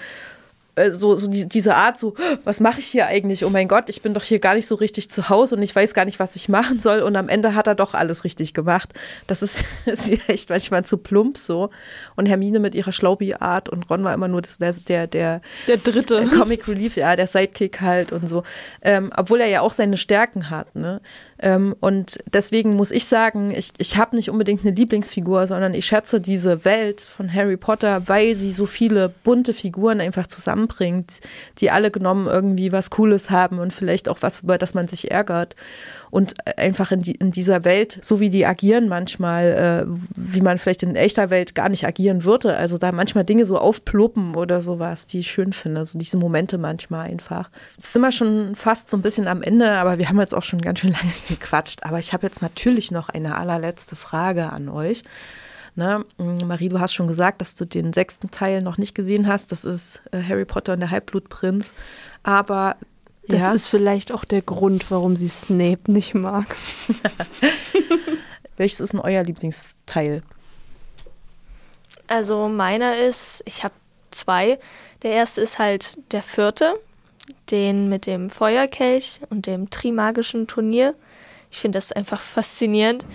äh, 0.78 0.92
so, 0.92 1.16
so 1.16 1.28
die, 1.28 1.46
diese 1.46 1.74
Art, 1.74 1.98
so, 1.98 2.14
was 2.44 2.60
mache 2.60 2.80
ich 2.80 2.86
hier 2.86 3.06
eigentlich? 3.06 3.44
Oh 3.44 3.50
mein 3.50 3.68
Gott, 3.68 3.88
ich 3.88 4.02
bin 4.02 4.14
doch 4.14 4.22
hier 4.22 4.38
gar 4.38 4.54
nicht 4.54 4.66
so 4.66 4.74
richtig 4.74 5.10
zu 5.10 5.28
Hause 5.28 5.56
und 5.56 5.62
ich 5.62 5.74
weiß 5.74 5.94
gar 5.94 6.04
nicht, 6.04 6.18
was 6.18 6.36
ich 6.36 6.48
machen 6.48 6.80
soll. 6.80 7.00
Und 7.00 7.16
am 7.16 7.28
Ende 7.28 7.54
hat 7.54 7.66
er 7.66 7.74
doch 7.74 7.94
alles 7.94 8.24
richtig 8.24 8.54
gemacht. 8.54 8.94
Das 9.26 9.42
ist, 9.42 9.64
ist 9.86 10.28
echt 10.28 10.50
manchmal 10.50 10.84
zu 10.84 10.98
plump 10.98 11.38
so. 11.38 11.70
Und 12.16 12.26
Hermine 12.26 12.60
mit 12.60 12.74
ihrer 12.74 12.92
Schlaubi-Art 12.92 13.68
und 13.68 13.90
Ron 13.90 14.04
war 14.04 14.14
immer 14.14 14.28
nur 14.28 14.42
das, 14.42 14.58
der, 14.58 14.72
der, 14.72 15.06
der, 15.06 15.40
Der 15.66 15.76
dritte. 15.76 16.26
Comic 16.26 16.68
Relief, 16.68 16.96
ja, 16.96 17.16
der 17.16 17.26
Sidekick 17.26 17.80
halt 17.80 18.12
und 18.12 18.28
so. 18.28 18.42
Ähm, 18.82 19.12
obwohl 19.16 19.40
er 19.40 19.48
ja 19.48 19.60
auch 19.60 19.72
seine 19.72 19.96
Stärken 19.96 20.50
hat, 20.50 20.74
ne? 20.74 21.00
Ähm, 21.40 21.74
und 21.80 22.18
deswegen 22.32 22.74
muss 22.74 22.90
ich 22.90 23.06
sagen, 23.06 23.52
ich, 23.54 23.72
ich 23.78 23.96
habe 23.96 24.16
nicht 24.16 24.30
unbedingt 24.30 24.62
eine 24.62 24.74
Lieblingsfigur, 24.74 25.46
sondern 25.46 25.74
ich 25.74 25.86
schätze 25.86 26.20
diese 26.20 26.64
Welt 26.64 27.00
von 27.00 27.32
Harry 27.32 27.56
Potter, 27.56 28.08
weil 28.08 28.34
sie 28.34 28.50
so 28.50 28.66
viele 28.66 29.08
bunte 29.08 29.52
Figuren 29.52 30.00
einfach 30.00 30.26
zusammenbringt, 30.26 31.20
die 31.58 31.70
alle 31.70 31.90
genommen 31.90 32.26
irgendwie 32.26 32.72
was 32.72 32.90
Cooles 32.90 33.30
haben 33.30 33.58
und 33.58 33.72
vielleicht 33.72 34.08
auch 34.08 34.18
was, 34.20 34.40
über 34.40 34.58
das 34.58 34.74
man 34.74 34.88
sich 34.88 35.10
ärgert. 35.10 35.54
Und 36.10 36.34
einfach 36.56 36.90
in, 36.90 37.02
die, 37.02 37.12
in 37.12 37.32
dieser 37.32 37.64
Welt, 37.64 37.98
so 38.00 38.18
wie 38.18 38.30
die 38.30 38.46
agieren 38.46 38.88
manchmal, 38.88 39.86
äh, 39.86 39.98
wie 40.16 40.40
man 40.40 40.56
vielleicht 40.56 40.82
in 40.82 40.96
echter 40.96 41.28
Welt 41.28 41.54
gar 41.54 41.68
nicht 41.68 41.86
agieren 41.86 42.24
würde. 42.24 42.56
Also 42.56 42.78
da 42.78 42.92
manchmal 42.92 43.24
Dinge 43.24 43.44
so 43.44 43.58
aufpluppen 43.58 44.34
oder 44.34 44.62
sowas, 44.62 45.06
die 45.06 45.18
ich 45.18 45.30
schön 45.30 45.52
finde. 45.52 45.84
So 45.84 45.98
diese 45.98 46.16
Momente 46.16 46.56
manchmal 46.56 47.08
einfach. 47.08 47.50
Jetzt 47.76 47.92
sind 47.92 48.00
wir 48.00 48.10
schon 48.10 48.56
fast 48.56 48.88
so 48.88 48.96
ein 48.96 49.02
bisschen 49.02 49.28
am 49.28 49.42
Ende, 49.42 49.70
aber 49.72 49.98
wir 49.98 50.08
haben 50.08 50.18
jetzt 50.18 50.34
auch 50.34 50.42
schon 50.42 50.62
ganz 50.62 50.80
schön 50.80 50.92
lange 50.92 51.12
gequatscht. 51.28 51.84
Aber 51.84 51.98
ich 51.98 52.12
habe 52.12 52.26
jetzt 52.26 52.42
natürlich 52.42 52.90
noch 52.90 53.08
eine 53.08 53.36
allerletzte 53.36 53.96
Frage 53.96 54.50
an 54.50 54.68
euch. 54.68 55.04
Ne? 55.76 56.04
Marie, 56.18 56.68
du 56.68 56.80
hast 56.80 56.94
schon 56.94 57.06
gesagt, 57.06 57.40
dass 57.40 57.54
du 57.54 57.64
den 57.64 57.92
sechsten 57.92 58.30
Teil 58.30 58.62
noch 58.62 58.78
nicht 58.78 58.94
gesehen 58.94 59.28
hast. 59.28 59.52
Das 59.52 59.64
ist 59.64 60.02
äh, 60.10 60.22
Harry 60.22 60.44
Potter 60.44 60.72
und 60.72 60.80
der 60.80 60.90
Halbblutprinz. 60.90 61.72
Aber 62.24 62.76
Das 63.28 63.42
ja, 63.42 63.52
ist 63.52 63.68
vielleicht 63.68 64.10
auch 64.10 64.24
der 64.24 64.42
Grund, 64.42 64.90
warum 64.90 65.14
sie 65.14 65.28
Snape 65.28 65.92
nicht 65.92 66.14
mag. 66.14 66.56
welches 68.56 68.80
ist 68.80 68.92
denn 68.92 69.00
euer 69.00 69.22
Lieblingsteil? 69.22 70.22
Also 72.08 72.48
meiner 72.48 72.96
ist, 72.96 73.42
ich 73.44 73.62
habe 73.62 73.74
zwei. 74.10 74.58
Der 75.02 75.12
erste 75.12 75.40
ist 75.42 75.58
halt 75.58 75.98
der 76.12 76.22
vierte, 76.22 76.74
den 77.50 77.88
mit 77.88 78.06
dem 78.06 78.30
Feuerkelch 78.30 79.20
und 79.30 79.46
dem 79.46 79.70
Trimagischen 79.70 80.46
Turnier. 80.46 80.94
Ich 81.50 81.58
finde 81.58 81.76
das 81.76 81.92
einfach 81.92 82.20
faszinierend. 82.20 83.06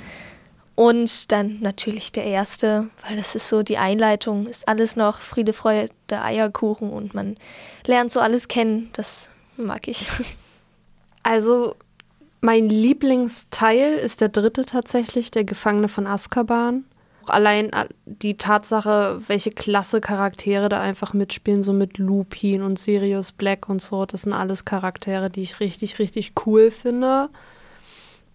Und 0.76 1.32
dann 1.32 1.60
natürlich 1.62 2.12
der 2.12 2.26
erste, 2.26 2.90
weil 3.08 3.16
das 3.16 3.36
ist 3.36 3.48
so 3.48 3.62
die 3.62 3.78
Einleitung, 3.78 4.48
ist 4.48 4.68
alles 4.68 4.96
noch 4.96 5.20
Friede, 5.20 5.54
Freude, 5.54 5.92
Eierkuchen 6.10 6.90
und 6.90 7.14
man 7.14 7.38
lernt 7.86 8.12
so 8.12 8.20
alles 8.20 8.48
kennen. 8.48 8.90
Das 8.94 9.30
mag 9.58 9.88
ich. 9.88 10.10
Also, 11.26 11.76
mein 12.42 12.68
Lieblingsteil 12.68 13.94
ist 13.94 14.20
der 14.20 14.28
dritte 14.28 14.66
tatsächlich, 14.66 15.32
der 15.32 15.46
Gefangene 15.46 15.88
von 15.88 16.06
Azkaban. 16.06 16.84
Auch 17.24 17.30
allein 17.30 17.72
äh, 17.72 17.88
die 18.06 18.36
Tatsache, 18.36 19.22
welche 19.28 19.52
klasse 19.52 20.02
Charaktere 20.02 20.68
da 20.68 20.82
einfach 20.82 21.14
mitspielen, 21.14 21.64
so 21.64 21.72
mit 21.72 21.98
Lupin 21.98 22.62
und 22.62 22.78
Sirius 22.78 23.32
Black 23.32 23.70
und 23.70 23.82
so. 23.82 24.06
Das 24.06 24.24
sind 24.24 24.34
alles 24.34 24.66
Charaktere, 24.66 25.30
die 25.30 25.44
ich 25.44 25.62
richtig, 25.62 26.00
richtig 26.00 26.34
cool 26.46 26.70
finde. 26.70 27.30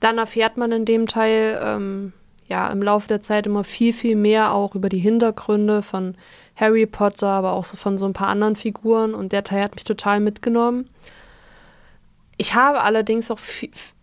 Dann 0.00 0.18
erfährt 0.18 0.56
man 0.56 0.72
in 0.72 0.84
dem 0.84 1.06
Teil 1.06 1.60
ähm, 1.62 2.12
ja 2.48 2.68
im 2.68 2.82
Laufe 2.82 3.08
der 3.08 3.20
Zeit 3.20 3.46
immer 3.46 3.64
viel, 3.64 3.92
viel 3.92 4.16
mehr 4.16 4.52
auch 4.52 4.74
über 4.74 4.88
die 4.88 4.98
Hintergründe 4.98 5.82
von 5.82 6.16
Harry 6.56 6.86
Potter, 6.86 7.28
aber 7.28 7.52
auch 7.52 7.64
so 7.64 7.76
von 7.76 7.98
so 7.98 8.06
ein 8.06 8.12
paar 8.12 8.28
anderen 8.28 8.56
Figuren. 8.56 9.14
Und 9.14 9.32
der 9.32 9.44
Teil 9.44 9.62
hat 9.62 9.74
mich 9.74 9.84
total 9.84 10.20
mitgenommen. 10.20 10.88
Ich 12.36 12.54
habe 12.54 12.82
allerdings 12.82 13.30
auch 13.30 13.40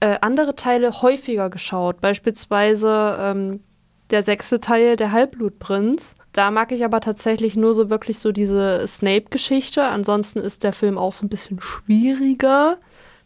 äh, 0.01 0.17
andere 0.21 0.55
Teile 0.55 1.01
häufiger 1.01 1.49
geschaut. 1.49 2.01
Beispielsweise 2.01 3.17
ähm, 3.19 3.61
der 4.09 4.23
sechste 4.23 4.59
Teil, 4.59 4.97
der 4.97 5.11
Halbblutprinz. 5.11 6.15
Da 6.33 6.51
mag 6.51 6.73
ich 6.73 6.83
aber 6.83 6.99
tatsächlich 6.99 7.55
nur 7.55 7.73
so 7.73 7.89
wirklich 7.89 8.19
so 8.19 8.33
diese 8.33 8.85
Snape-Geschichte. 8.85 9.83
Ansonsten 9.83 10.39
ist 10.39 10.63
der 10.63 10.73
Film 10.73 10.97
auch 10.97 11.13
so 11.13 11.25
ein 11.25 11.29
bisschen 11.29 11.61
schwieriger. 11.61 12.77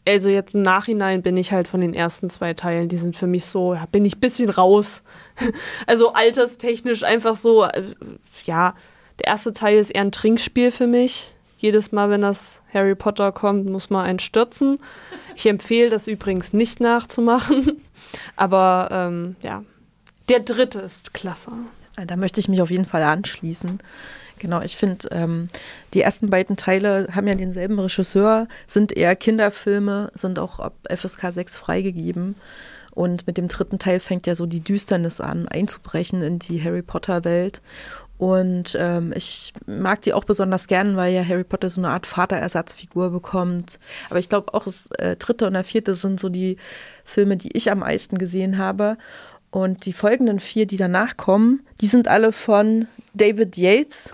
Also 0.09 0.29
jetzt 0.29 0.55
im 0.55 0.63
Nachhinein 0.63 1.21
bin 1.21 1.37
ich 1.37 1.51
halt 1.51 1.67
von 1.67 1.81
den 1.81 1.93
ersten 1.93 2.31
zwei 2.31 2.55
Teilen, 2.55 2.89
die 2.89 2.97
sind 2.97 3.15
für 3.15 3.27
mich 3.27 3.45
so, 3.45 3.77
bin 3.91 4.05
ich 4.05 4.15
ein 4.15 4.19
bisschen 4.19 4.49
raus. 4.49 5.03
also 5.85 6.13
alterstechnisch 6.13 7.03
einfach 7.03 7.35
so, 7.35 7.65
äh, 7.65 7.83
ja, 8.43 8.73
der 9.19 9.27
erste 9.27 9.53
Teil 9.53 9.77
ist 9.77 9.91
eher 9.91 10.01
ein 10.01 10.11
Trinkspiel 10.11 10.71
für 10.71 10.87
mich. 10.87 11.35
Jedes 11.59 11.91
Mal, 11.91 12.09
wenn 12.09 12.21
das 12.21 12.59
Harry 12.73 12.95
Potter 12.95 13.31
kommt, 13.31 13.69
muss 13.69 13.91
man 13.91 14.03
einen 14.03 14.17
stürzen. 14.17 14.79
Ich 15.35 15.45
empfehle 15.45 15.91
das 15.91 16.07
übrigens 16.07 16.53
nicht 16.53 16.79
nachzumachen. 16.79 17.83
Aber 18.35 18.89
ähm, 18.91 19.35
ja, 19.43 19.63
der 20.27 20.39
dritte 20.39 20.79
ist 20.79 21.13
klasse. 21.13 21.51
Da 22.07 22.15
möchte 22.15 22.39
ich 22.39 22.47
mich 22.47 22.63
auf 22.63 22.71
jeden 22.71 22.85
Fall 22.85 23.03
anschließen. 23.03 23.79
Genau, 24.39 24.61
ich 24.61 24.77
finde, 24.77 25.07
ähm, 25.11 25.47
die 25.93 26.01
ersten 26.01 26.29
beiden 26.29 26.55
Teile 26.55 27.09
haben 27.13 27.27
ja 27.27 27.35
denselben 27.35 27.77
Regisseur, 27.77 28.47
sind 28.65 28.93
eher 28.93 29.15
Kinderfilme, 29.15 30.11
sind 30.15 30.39
auch 30.39 30.59
ab 30.59 30.73
FSK 30.89 31.31
6 31.31 31.57
freigegeben. 31.57 32.35
Und 32.91 33.27
mit 33.27 33.37
dem 33.37 33.47
dritten 33.47 33.79
Teil 33.79 33.99
fängt 33.99 34.27
ja 34.27 34.35
so 34.35 34.45
die 34.45 34.61
Düsternis 34.61 35.21
an, 35.21 35.47
einzubrechen 35.47 36.21
in 36.21 36.39
die 36.39 36.63
Harry 36.63 36.81
Potter-Welt. 36.81 37.61
Und 38.17 38.75
ähm, 38.77 39.13
ich 39.15 39.53
mag 39.65 40.01
die 40.01 40.11
auch 40.11 40.25
besonders 40.25 40.67
gern, 40.67 40.97
weil 40.97 41.13
ja 41.13 41.23
Harry 41.23 41.45
Potter 41.45 41.69
so 41.69 41.79
eine 41.79 41.89
Art 41.89 42.05
Vaterersatzfigur 42.05 43.11
bekommt. 43.11 43.79
Aber 44.09 44.19
ich 44.19 44.27
glaube 44.27 44.53
auch, 44.53 44.65
das 44.65 44.87
äh, 44.97 45.15
dritte 45.15 45.47
und 45.47 45.53
der 45.53 45.63
vierte 45.63 45.95
sind 45.95 46.19
so 46.19 46.27
die 46.27 46.57
Filme, 47.05 47.37
die 47.37 47.55
ich 47.55 47.71
am 47.71 47.79
meisten 47.79 48.17
gesehen 48.17 48.57
habe. 48.57 48.97
Und 49.51 49.85
die 49.85 49.93
folgenden 49.93 50.41
vier, 50.41 50.65
die 50.65 50.75
danach 50.75 51.15
kommen, 51.15 51.65
die 51.79 51.87
sind 51.87 52.09
alle 52.09 52.33
von 52.33 52.87
David 53.13 53.55
Yates. 53.55 54.13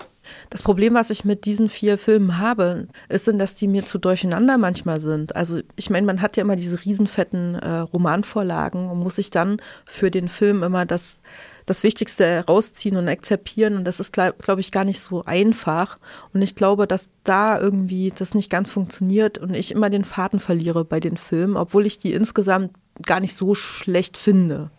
Das 0.50 0.64
Problem, 0.64 0.94
was 0.94 1.10
ich 1.10 1.26
mit 1.26 1.46
diesen 1.46 1.70
vier 1.70 1.98
Filmen 1.98 2.38
habe, 2.38 2.88
ist, 3.10 3.28
dass 3.28 3.56
die 3.56 3.68
mir 3.68 3.86
zu 3.86 3.98
durcheinander 3.98 4.58
manchmal 4.58 5.00
sind. 5.00 5.36
Also 5.36 5.62
ich 5.76 5.90
meine, 5.90 6.06
man 6.06 6.22
hat 6.22 6.38
ja 6.38 6.42
immer 6.42 6.56
diese 6.56 6.84
riesenfetten 6.84 7.56
äh, 7.56 7.78
Romanvorlagen 7.80 8.90
und 8.90 9.00
muss 9.00 9.16
sich 9.16 9.30
dann 9.30 9.58
für 9.86 10.12
den 10.12 10.30
Film 10.30 10.64
immer 10.64 10.86
das 10.86 11.22
das 11.66 11.84
Wichtigste 11.84 12.46
rausziehen 12.48 12.98
und 12.98 13.10
akzeptieren. 13.10 13.78
Und 13.78 13.86
das 13.86 14.00
ist, 14.00 14.14
glaube 14.14 14.36
glaub 14.40 14.60
ich, 14.60 14.72
gar 14.72 14.86
nicht 14.86 15.00
so 15.00 15.24
einfach. 15.24 15.98
Und 16.34 16.42
ich 16.42 16.56
glaube, 16.56 16.88
dass 16.88 17.10
da 17.24 17.60
irgendwie 17.60 18.14
das 18.16 18.36
nicht 18.36 18.50
ganz 18.50 18.70
funktioniert 18.70 19.38
und 19.38 19.54
ich 19.54 19.72
immer 19.72 19.90
den 19.90 20.06
Faden 20.06 20.40
verliere 20.40 20.86
bei 20.86 21.00
den 21.00 21.18
Filmen, 21.18 21.58
obwohl 21.58 21.86
ich 21.86 21.98
die 21.98 22.14
insgesamt 22.14 22.72
gar 23.04 23.20
nicht 23.20 23.36
so 23.36 23.56
schlecht 23.56 24.18
finde. 24.18 24.70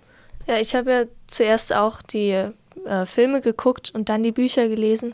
Ja, 0.46 0.58
ich 0.58 0.74
habe 0.74 0.90
ja 0.90 1.04
zuerst 1.26 1.74
auch 1.74 2.02
die 2.02 2.30
äh, 2.84 3.06
Filme 3.06 3.40
geguckt 3.40 3.90
und 3.92 4.08
dann 4.08 4.22
die 4.22 4.32
Bücher 4.32 4.68
gelesen. 4.68 5.12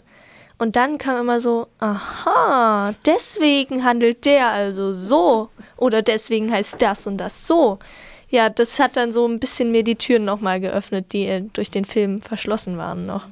Und 0.62 0.76
dann 0.76 0.98
kam 0.98 1.20
immer 1.20 1.40
so, 1.40 1.66
aha, 1.80 2.94
deswegen 3.04 3.84
handelt 3.84 4.24
der 4.24 4.48
also 4.48 4.92
so. 4.92 5.48
Oder 5.76 6.02
deswegen 6.02 6.52
heißt 6.52 6.80
das 6.80 7.06
und 7.08 7.18
das 7.18 7.48
so 7.48 7.78
ja, 8.32 8.48
das 8.48 8.80
hat 8.80 8.96
dann 8.96 9.12
so 9.12 9.28
ein 9.28 9.38
bisschen 9.38 9.70
mir 9.70 9.84
die 9.84 9.96
Türen 9.96 10.24
nochmal 10.24 10.58
geöffnet, 10.58 11.12
die 11.12 11.26
äh, 11.26 11.44
durch 11.52 11.70
den 11.70 11.84
Film 11.84 12.22
verschlossen 12.22 12.78
waren 12.78 13.06
noch. 13.06 13.28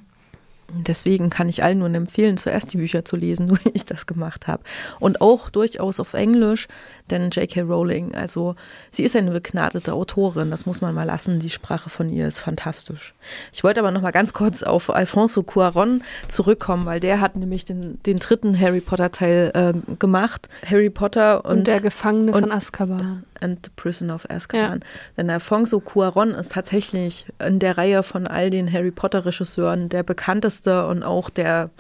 Deswegen 0.73 1.31
kann 1.31 1.49
ich 1.49 1.65
allen 1.65 1.81
nur 1.81 1.93
empfehlen, 1.93 2.37
zuerst 2.37 2.73
die 2.73 2.77
Bücher 2.77 3.05
zu 3.05 3.17
lesen, 3.17 3.51
wie 3.65 3.71
ich 3.71 3.87
das 3.87 4.07
gemacht 4.07 4.47
habe. 4.47 4.63
Und 5.01 5.21
auch 5.23 5.49
durchaus 5.49 5.99
auf 5.99 6.13
Englisch, 6.13 6.69
denn 7.11 7.31
J.K. 7.31 7.63
Rowling, 7.63 8.15
also 8.15 8.55
sie 8.91 9.03
ist 9.03 9.17
eine 9.17 9.31
begnadete 9.31 9.93
Autorin, 9.93 10.51
das 10.51 10.67
muss 10.67 10.81
man 10.81 10.95
mal 10.95 11.05
lassen. 11.05 11.41
Die 11.41 11.51
Sprache 11.51 11.91
von 11.91 12.09
ihr 12.09 12.29
ist 12.29 12.39
fantastisch. 12.39 13.15
Ich 13.53 13.65
wollte 13.65 13.81
aber 13.81 13.91
noch 13.91 14.03
mal 14.03 14.11
ganz 14.11 14.33
kurz 14.33 14.63
auf 14.63 14.91
Alfonso 14.91 15.43
Cuaron 15.43 16.03
zurückkommen, 16.29 16.87
weil 16.87 17.01
der 17.01 17.21
hat 17.21 17.37
nämlich 17.37 17.65
den, 17.65 18.03
den 18.05 18.19
dritten 18.19 18.59
Harry 18.59 18.81
Potter 18.81 19.11
Teil 19.11 19.51
äh, 19.55 19.97
gemacht. 19.97 20.49
Harry 20.65 20.91
Potter 20.91 21.45
und, 21.45 21.59
und 21.59 21.67
der 21.67 21.81
Gefangene 21.81 22.33
und, 22.33 22.43
von 22.43 22.53
Azkaban 22.53 23.25
and 23.41 23.67
the 23.67 23.73
Prison 23.75 24.11
of 24.11 24.29
Azkaban. 24.29 24.81
Ja. 24.81 24.87
Denn 25.17 25.31
Alfonso 25.31 25.81
Cuaron 25.81 26.31
ist 26.31 26.53
tatsächlich 26.53 27.27
in 27.45 27.59
der 27.59 27.79
Reihe 27.79 28.03
von 28.03 28.27
all 28.27 28.51
den 28.51 28.73
Harry 28.73 28.91
Potter 28.91 29.25
Regisseuren 29.25 29.89
der 29.89 30.03
bekannteste 30.03 30.87
und 30.87 31.03
auch 31.03 31.31
der 31.31 31.71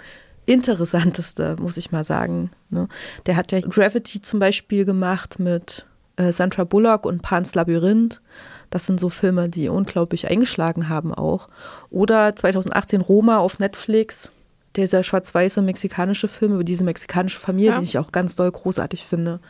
interessanteste, 0.51 1.57
muss 1.61 1.77
ich 1.77 1.93
mal 1.93 2.05
sagen. 2.05 2.51
Ne? 2.71 2.89
Der 3.27 3.37
hat 3.37 3.53
ja 3.53 3.61
Gravity 3.61 4.21
zum 4.21 4.41
Beispiel 4.41 4.85
gemacht 4.85 5.39
mit 5.39 5.87
äh, 6.17 6.33
Sandra 6.33 6.65
Bullock 6.65 7.07
und 7.07 7.23
Pan's 7.23 7.55
Labyrinth. 7.55 8.21
Das 8.69 8.87
sind 8.87 9.01
so 9.01 9.09
Filme, 9.09 9.49
die 9.49 9.69
unglaublich 9.69 10.31
eingeschlagen 10.31 10.89
haben 10.89 11.15
auch. 11.15 11.49
Oder 11.91 12.35
2018 12.35 13.01
Roma 13.01 13.39
auf 13.39 13.59
Netflix, 13.59 14.33
dieser 14.77 15.03
schwarz-weiße 15.03 15.63
mexikanische 15.63 16.29
Film 16.29 16.55
über 16.55 16.65
diese 16.65 16.85
mexikanische 16.85 17.41
Familie, 17.41 17.73
ja. 17.73 17.79
die 17.79 17.85
ich 17.85 17.99
auch 17.99 18.13
ganz 18.13 18.37
doll 18.37 18.51
großartig 18.51 19.05
finde. 19.05 19.41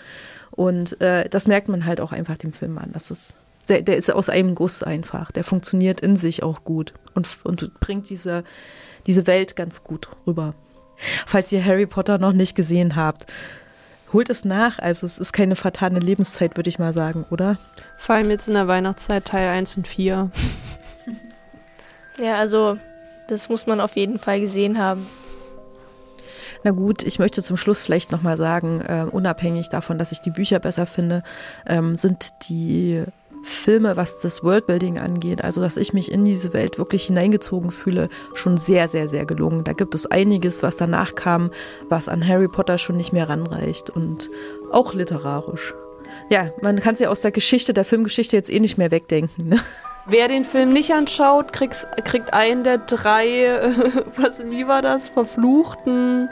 Und 0.50 1.00
äh, 1.00 1.28
das 1.28 1.46
merkt 1.46 1.68
man 1.68 1.84
halt 1.84 2.00
auch 2.00 2.12
einfach 2.12 2.38
dem 2.38 2.52
Film 2.52 2.78
an. 2.78 2.90
Das 2.92 3.10
ist, 3.10 3.36
der, 3.68 3.82
der 3.82 3.96
ist 3.96 4.10
aus 4.10 4.28
einem 4.28 4.54
Guss 4.54 4.82
einfach. 4.82 5.30
Der 5.30 5.44
funktioniert 5.44 6.00
in 6.00 6.16
sich 6.16 6.42
auch 6.42 6.64
gut 6.64 6.94
und, 7.14 7.28
und 7.44 7.78
bringt 7.80 8.08
diese, 8.08 8.44
diese 9.06 9.26
Welt 9.26 9.56
ganz 9.56 9.84
gut 9.84 10.08
rüber. 10.26 10.54
Falls 11.26 11.52
ihr 11.52 11.64
Harry 11.64 11.86
Potter 11.86 12.18
noch 12.18 12.32
nicht 12.32 12.54
gesehen 12.54 12.96
habt, 12.96 13.26
holt 14.12 14.30
es 14.30 14.44
nach. 14.44 14.78
Also 14.78 15.06
es 15.06 15.18
ist 15.18 15.32
keine 15.32 15.56
fatale 15.56 15.98
Lebenszeit, 15.98 16.56
würde 16.56 16.68
ich 16.68 16.78
mal 16.78 16.92
sagen, 16.92 17.24
oder? 17.30 17.58
Vor 17.98 18.14
allem 18.14 18.30
jetzt 18.30 18.48
in 18.48 18.54
der 18.54 18.68
Weihnachtszeit 18.68 19.24
Teil 19.24 19.48
1 19.48 19.76
und 19.76 19.88
4. 19.88 20.30
Ja, 22.18 22.34
also 22.34 22.76
das 23.28 23.48
muss 23.48 23.66
man 23.66 23.80
auf 23.80 23.96
jeden 23.96 24.18
Fall 24.18 24.40
gesehen 24.40 24.78
haben. 24.78 25.06
Na 26.62 26.72
gut, 26.72 27.02
ich 27.02 27.18
möchte 27.18 27.42
zum 27.42 27.56
Schluss 27.56 27.80
vielleicht 27.80 28.12
nochmal 28.12 28.36
sagen, 28.36 28.82
äh, 28.82 29.06
unabhängig 29.10 29.70
davon, 29.70 29.96
dass 29.96 30.12
ich 30.12 30.20
die 30.20 30.30
Bücher 30.30 30.58
besser 30.58 30.84
finde, 30.84 31.22
ähm, 31.66 31.96
sind 31.96 32.28
die 32.48 33.04
Filme, 33.42 33.96
was 33.96 34.20
das 34.20 34.44
Worldbuilding 34.44 34.98
angeht, 34.98 35.42
also 35.42 35.60
dass 35.60 35.76
ich 35.76 35.92
mich 35.92 36.12
in 36.12 36.24
diese 36.24 36.52
Welt 36.52 36.78
wirklich 36.78 37.06
hineingezogen 37.06 37.70
fühle, 37.70 38.08
schon 38.34 38.56
sehr, 38.56 38.88
sehr, 38.88 39.08
sehr 39.08 39.24
gelungen. 39.24 39.64
Da 39.64 39.72
gibt 39.72 39.94
es 39.94 40.06
einiges, 40.06 40.62
was 40.62 40.76
danach 40.76 41.14
kam, 41.14 41.50
was 41.88 42.08
an 42.08 42.26
Harry 42.26 42.48
Potter 42.48 42.78
schon 42.78 42.96
nicht 42.96 43.12
mehr 43.12 43.28
ranreicht 43.28 43.90
und 43.90 44.30
auch 44.70 44.94
literarisch. 44.94 45.74
Ja, 46.28 46.50
man 46.62 46.80
kann 46.80 46.94
es 46.94 47.00
ja 47.00 47.08
aus 47.08 47.20
der 47.20 47.32
Geschichte, 47.32 47.72
der 47.72 47.84
Filmgeschichte 47.84 48.36
jetzt 48.36 48.50
eh 48.50 48.60
nicht 48.60 48.78
mehr 48.78 48.90
wegdenken. 48.90 49.48
Ne? 49.48 49.60
Wer 50.06 50.28
den 50.28 50.44
Film 50.44 50.72
nicht 50.72 50.92
anschaut, 50.92 51.52
kriegt, 51.52 51.86
kriegt 52.04 52.32
einen 52.32 52.64
der 52.64 52.78
drei, 52.78 53.72
was, 54.16 54.40
wie 54.50 54.66
war 54.66 54.82
das, 54.82 55.08
verfluchten 55.08 56.28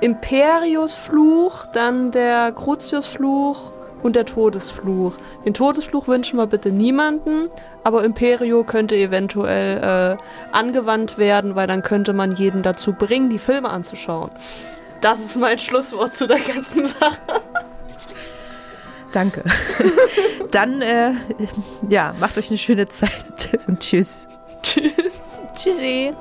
Imperius-Fluch, 0.00 1.66
dann 1.72 2.10
der 2.10 2.52
Crucius-Fluch 2.52 3.72
und 4.04 4.16
der 4.16 4.26
Todesfluch. 4.26 5.14
Den 5.44 5.54
Todesfluch 5.54 6.06
wünschen 6.06 6.38
wir 6.38 6.46
bitte 6.46 6.70
niemanden, 6.70 7.48
aber 7.82 8.04
Imperio 8.04 8.62
könnte 8.62 8.94
eventuell 8.96 10.18
äh, 10.18 10.54
angewandt 10.54 11.18
werden, 11.18 11.56
weil 11.56 11.66
dann 11.66 11.82
könnte 11.82 12.12
man 12.12 12.36
jeden 12.36 12.62
dazu 12.62 12.92
bringen, 12.92 13.30
die 13.30 13.38
Filme 13.38 13.70
anzuschauen. 13.70 14.30
Das 15.00 15.18
ist 15.20 15.36
mein 15.36 15.58
Schlusswort 15.58 16.14
zu 16.14 16.26
der 16.26 16.38
ganzen 16.38 16.86
Sache. 17.00 17.42
Danke. 19.12 19.44
Dann, 20.50 20.82
äh, 20.82 21.12
ja, 21.88 22.14
macht 22.18 22.36
euch 22.36 22.48
eine 22.48 22.58
schöne 22.58 22.88
Zeit 22.88 23.58
und 23.68 23.80
tschüss. 23.80 24.28
Tschüss. 24.62 24.92
Tschüssi. 25.54 26.12